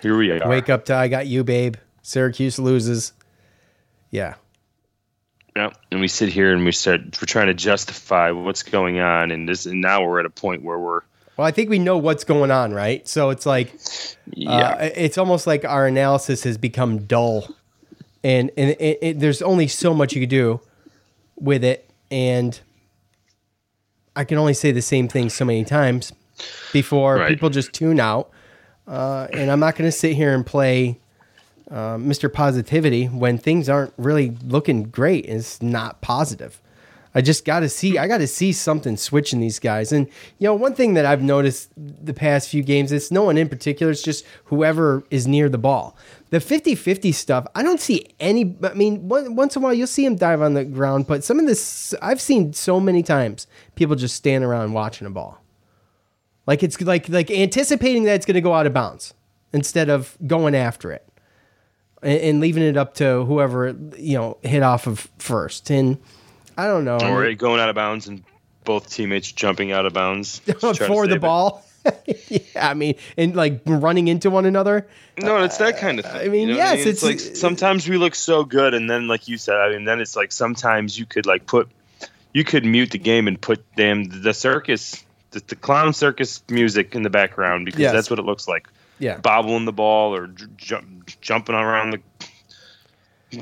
[0.00, 0.48] Here we are.
[0.48, 1.74] Wake up to I got you, babe.
[2.00, 3.12] Syracuse loses.
[4.12, 4.34] Yeah.
[5.56, 7.00] Yeah, and we sit here and we start.
[7.20, 9.66] We're trying to justify what's going on, and this.
[9.66, 11.00] And now we're at a point where we're.
[11.36, 13.06] Well, I think we know what's going on, right?
[13.08, 13.74] So it's like,
[14.26, 14.52] Yeah.
[14.52, 17.48] uh, it's almost like our analysis has become dull,
[18.22, 20.60] and and it, it, there's only so much you can do
[21.34, 22.60] with it, and
[24.20, 26.12] I can only say the same thing so many times
[26.74, 27.28] before Right.
[27.30, 28.30] people just tune out.
[28.86, 30.98] Uh, and I'm not going to sit here and play
[31.70, 32.30] uh, Mr.
[32.30, 35.24] Positivity when things aren't really looking great.
[35.24, 36.60] It's not positive.
[37.14, 37.96] I just got to see.
[37.98, 39.90] I got to see something switching these guys.
[39.90, 40.06] And
[40.38, 43.48] you know, one thing that I've noticed the past few games, it's no one in
[43.48, 43.90] particular.
[43.90, 45.96] It's just whoever is near the ball.
[46.30, 48.56] The 50-50 stuff, I don't see any.
[48.62, 51.24] I mean, one, once in a while you'll see him dive on the ground, but
[51.24, 53.48] some of this I've seen so many times.
[53.74, 55.42] People just stand around watching a ball,
[56.46, 59.12] like it's like like anticipating that it's going to go out of bounds
[59.52, 61.04] instead of going after it
[62.02, 65.70] and, and leaving it up to whoever you know hit off of first.
[65.70, 65.98] And
[66.56, 66.98] I don't know.
[66.98, 68.22] I or mean- going out of bounds and
[68.64, 71.64] both teammates jumping out of bounds just trying to for the ball.
[71.64, 71.69] it.
[72.28, 74.86] yeah, I mean, and like running into one another.
[75.18, 76.16] No, it's that kind of thing.
[76.20, 79.08] I mean, you know yes, it's, it's- like sometimes we look so good, and then
[79.08, 81.68] like you said, I mean, then it's like sometimes you could like put,
[82.34, 86.94] you could mute the game and put damn the circus, the, the clown circus music
[86.94, 87.92] in the background because Yes.
[87.92, 88.68] that's what it looks like.
[88.98, 89.16] Yeah.
[89.16, 90.26] bobbling the ball or
[90.58, 90.76] j-
[91.22, 92.00] jumping around the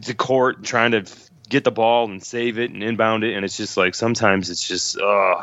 [0.03, 1.05] the court trying to
[1.49, 4.67] get the ball and save it and inbound it, and it's just like sometimes it's
[4.69, 5.43] just uh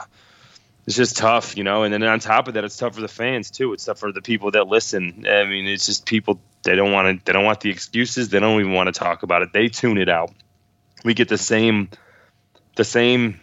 [0.85, 1.83] it's just tough, you know.
[1.83, 3.73] And then on top of that, it's tough for the fans too.
[3.73, 5.25] It's tough for the people that listen.
[5.27, 8.29] I mean, it's just people they don't want to they don't want the excuses.
[8.29, 9.51] They don't even want to talk about it.
[9.51, 10.31] They tune it out.
[11.03, 11.89] We get the same
[12.75, 13.39] the same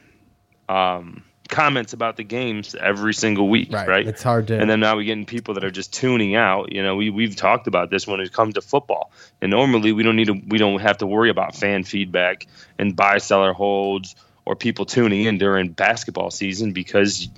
[0.69, 4.07] um, comments about the games every single week, right?
[4.07, 4.59] It's hard to.
[4.59, 6.73] And then now we're getting people that are just tuning out.
[6.73, 9.11] You know, we we've talked about this when it comes to football.
[9.41, 12.47] And normally we don't need to we don't have to worry about fan feedback
[12.79, 14.15] and buy seller holds
[14.45, 17.29] or people tuning in during basketball season because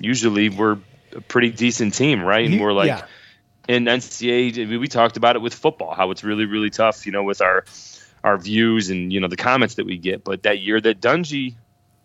[0.00, 0.78] usually we're
[1.14, 2.48] a pretty decent team, right?
[2.48, 3.04] And we're like yeah.
[3.68, 7.06] in NCAA, I mean, we talked about it with football, how it's really, really tough,
[7.06, 7.64] you know, with our
[8.22, 10.24] our views and you know the comments that we get.
[10.24, 11.54] But that year that Dungey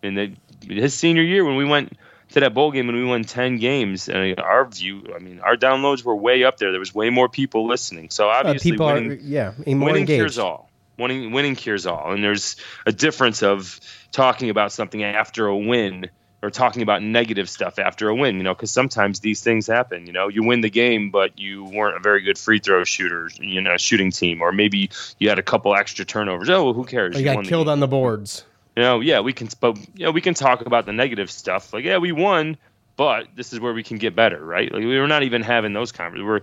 [0.02, 0.32] in the,
[0.66, 1.96] his senior year when we went
[2.30, 5.56] to that bowl game and we won ten games, and our view, I mean, our
[5.56, 6.70] downloads were way up there.
[6.70, 8.10] There was way more people listening.
[8.10, 10.20] So Uh, obviously, people winning, are yeah more winning engaged.
[10.20, 10.70] cures all.
[10.98, 12.12] Winning, winning cures all.
[12.12, 13.80] And there's a difference of
[14.12, 16.08] talking about something after a win
[16.42, 20.06] or talking about negative stuff after a win, you know, because sometimes these things happen.
[20.06, 23.30] You know, you win the game, but you weren't a very good free throw shooter,
[23.40, 26.48] you know, shooting team, or maybe you had a couple extra turnovers.
[26.50, 27.16] Oh, well, who cares?
[27.16, 28.44] Or you You got won the killed on the boards.
[28.76, 31.72] you know, yeah, we can, but yeah, we can talk about the negative stuff.
[31.72, 32.58] Like, yeah, we won,
[32.96, 34.70] but this is where we can get better, right?
[34.70, 36.26] Like, we were not even having those conversations.
[36.26, 36.40] We're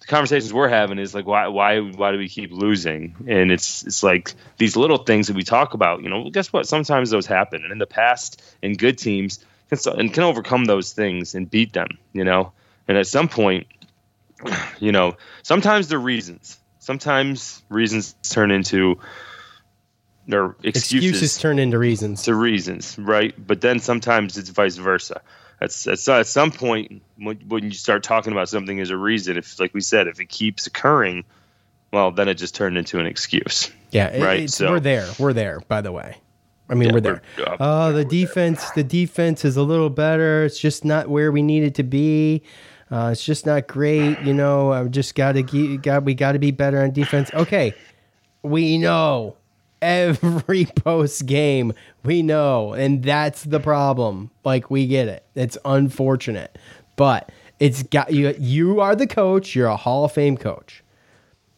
[0.00, 3.14] the conversations we're having is like, why, why, why do we keep losing?
[3.26, 6.02] And it's, it's like these little things that we talk about.
[6.02, 6.66] You know, well, guess what?
[6.66, 10.92] Sometimes those happen, and in the past, in good teams, can, and can overcome those
[10.92, 11.88] things and beat them.
[12.12, 12.52] You know,
[12.86, 13.66] and at some point,
[14.78, 16.58] you know, sometimes they're reasons.
[16.80, 18.98] Sometimes reasons turn into
[20.30, 22.22] or excuses, Excuses turn into reasons.
[22.24, 23.34] to reasons, right?
[23.46, 25.20] But then sometimes it's vice versa.
[25.64, 29.36] At, at, at some point, when, when you start talking about something as a reason,
[29.36, 31.24] if, like we said, if it keeps occurring,
[31.92, 33.70] well, then it just turned into an excuse.
[33.90, 34.50] Yeah, it- right.
[34.50, 35.08] so we're there.
[35.18, 35.60] We're there.
[35.68, 36.16] By the way,
[36.68, 37.22] I mean Yeah, we're there.
[37.38, 37.60] we're up.
[37.60, 40.44] Uh, the defense, the defense is a little better.
[40.44, 42.42] It's just not where we need it to be.
[42.90, 44.20] Uh, it's just not great.
[44.22, 47.30] You know, I just got to get got we got to be better on defense.
[47.32, 47.74] Okay,
[48.42, 49.36] we know
[49.84, 51.72] every post game.
[52.02, 54.30] We know, and that's the problem.
[54.44, 55.24] Like we get it.
[55.34, 56.58] It's unfortunate,
[56.96, 57.30] but
[57.60, 58.34] it's got you.
[58.38, 59.54] You are the coach.
[59.54, 60.82] You're a Hall of Fame coach.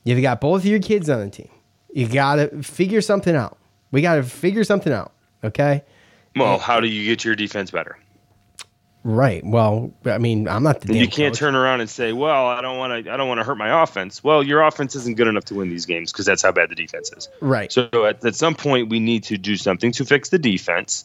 [0.04, 1.48] You've got both of your kids on the team.
[1.92, 3.58] You got to figure something out.
[3.90, 5.12] We got to figure something out.
[5.42, 5.82] Okay.
[6.34, 7.98] well, how do you get your defense better?
[9.06, 9.46] Right.
[9.46, 11.38] Well, I mean, I'm not the you can't coach.
[11.38, 13.12] turn around and say, "Well, I don't want to.
[13.12, 15.68] I don't want to hurt my offense." Well, your offense isn't good enough to win
[15.68, 17.28] these games because that's how bad the defense is.
[17.40, 17.70] Right.
[17.70, 21.04] So at, at some point, we need to do something to fix the defense.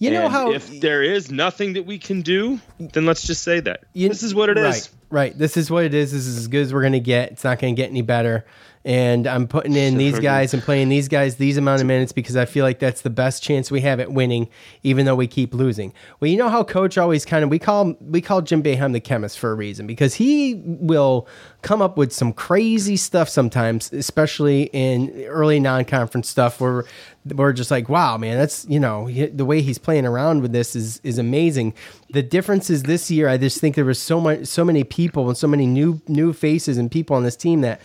[0.00, 3.44] You know And how if there is nothing that we can do, then let's just
[3.44, 4.64] say that this is what it is.
[4.64, 4.90] Right.
[5.10, 5.38] Right.
[5.38, 6.10] This is what it is.
[6.10, 7.30] This is as good as we're going to get.
[7.30, 8.46] It's not going to get any better.
[8.88, 12.36] And I'm putting in these guys and playing these guys these amount of minutes because
[12.36, 14.48] I feel like that's the best chance we have at winning,
[14.82, 15.92] even though we keep losing.
[16.20, 19.00] Well, you know how coach always kind of we call we call Jim Boeheim the
[19.00, 21.28] chemist for a reason because he will
[21.60, 26.86] come up with some crazy stuff sometimes, especially in early non-conference stuff where
[27.26, 30.52] we're just like, wow, man, that's you know he, the way he's playing around with
[30.52, 31.74] this is is amazing.
[32.08, 35.28] The difference is this year, I just think there was so much, so many people
[35.28, 37.82] and so many new new faces and people on this team that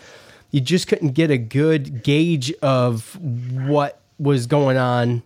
[0.53, 5.23] you just couldn't get a good gauge of what was going on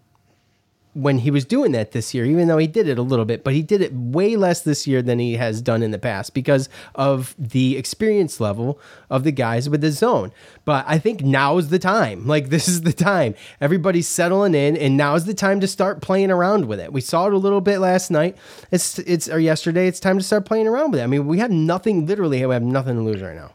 [0.94, 3.44] when he was doing that this year, even though he did it a little bit,
[3.44, 6.34] but he did it way less this year than he has done in the past
[6.34, 10.32] because of the experience level of the guys with the zone.
[10.64, 12.26] But I think now is the time.
[12.38, 13.36] Like, this is the time.
[13.60, 16.94] Everybody's settling in, and now is the time to start playing around with it.
[16.94, 18.38] We saw it a little bit last night.
[18.72, 19.88] It's, it's, or yesterday.
[19.88, 21.04] It's time to start playing around with it.
[21.04, 23.54] I mean, we have nothing, literally, we have nothing to lose right now.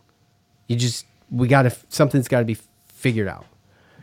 [0.67, 3.47] You just, we got to, something's got to be figured out.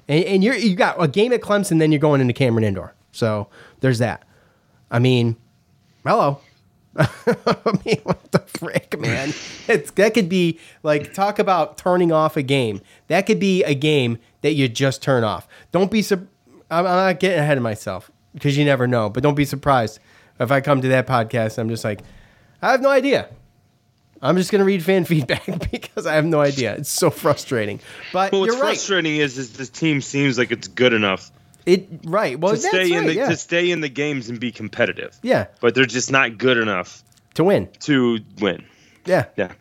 [0.07, 2.93] And, and you're, you got a game at Clemson, then you're going into Cameron Indoor.
[3.11, 3.47] So
[3.79, 4.23] there's that.
[4.91, 5.37] I mean,
[6.05, 6.41] hello.
[6.97, 9.33] I mean, what the frick, man?
[9.69, 12.81] It's, that could be like talk about turning off a game.
[13.07, 15.47] That could be a game that you just turn off.
[15.71, 16.01] Don't be.
[16.01, 16.27] Su-
[16.71, 19.11] I'm, I'm not getting ahead of myself because you never know.
[19.11, 19.99] But don't be surprised
[20.39, 21.59] if I come to that podcast.
[21.59, 22.01] I'm just like,
[22.63, 23.29] I have no idea.
[24.21, 26.75] I'm just gonna read fan feedback because I have no idea.
[26.75, 27.79] It's so frustrating.
[28.13, 28.61] But Well, what's right.
[28.61, 31.31] frustrating is, is this team seems like it's good enough
[31.65, 32.39] It right.
[32.39, 33.29] Well, to stay in right, the yeah.
[33.29, 35.17] to stay in the games and be competitive.
[35.21, 35.47] Yeah.
[35.61, 37.03] but they're just not good enough
[37.35, 37.69] to win.
[37.81, 38.65] To win.
[39.05, 39.25] Yeah.
[39.37, 39.53] Yeah.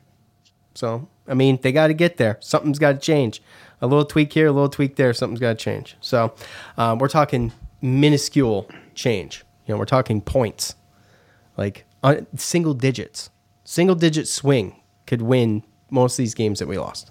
[0.74, 2.38] So, I mean, they got to get there.
[2.40, 3.42] Something's got to change.
[3.80, 5.12] A little tweak here, a little tweak there.
[5.12, 5.96] Something's got to change.
[6.00, 6.34] So,
[6.76, 9.44] um, we're talking minuscule change.
[9.66, 10.74] You know, we're talking points,
[11.56, 13.30] like uh, single digits.
[13.68, 17.10] Single digit swing could win most of these games that we lost.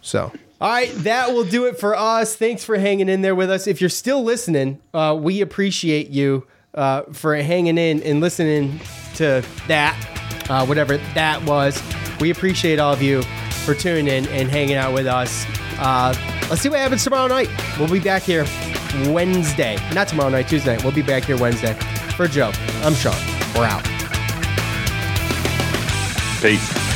[0.00, 2.34] So, all right, that will do it for us.
[2.34, 3.66] Thanks for hanging in there with us.
[3.66, 8.80] If you're still listening, uh, we appreciate you uh, for hanging in and listening
[9.16, 11.82] to that, uh, whatever that was.
[12.18, 13.20] We appreciate all of you
[13.66, 15.44] for tuning in and hanging out with us.
[15.78, 16.14] Uh,
[16.48, 17.50] let's see what happens tomorrow night.
[17.78, 18.46] We'll be back here
[19.08, 19.76] Wednesday.
[19.92, 20.82] Not tomorrow night, Tuesday night.
[20.82, 21.74] We'll be back here Wednesday.
[22.16, 22.52] For Joe,
[22.82, 23.14] I'm Sean.
[23.54, 23.97] We're out.
[26.40, 26.87] Peace.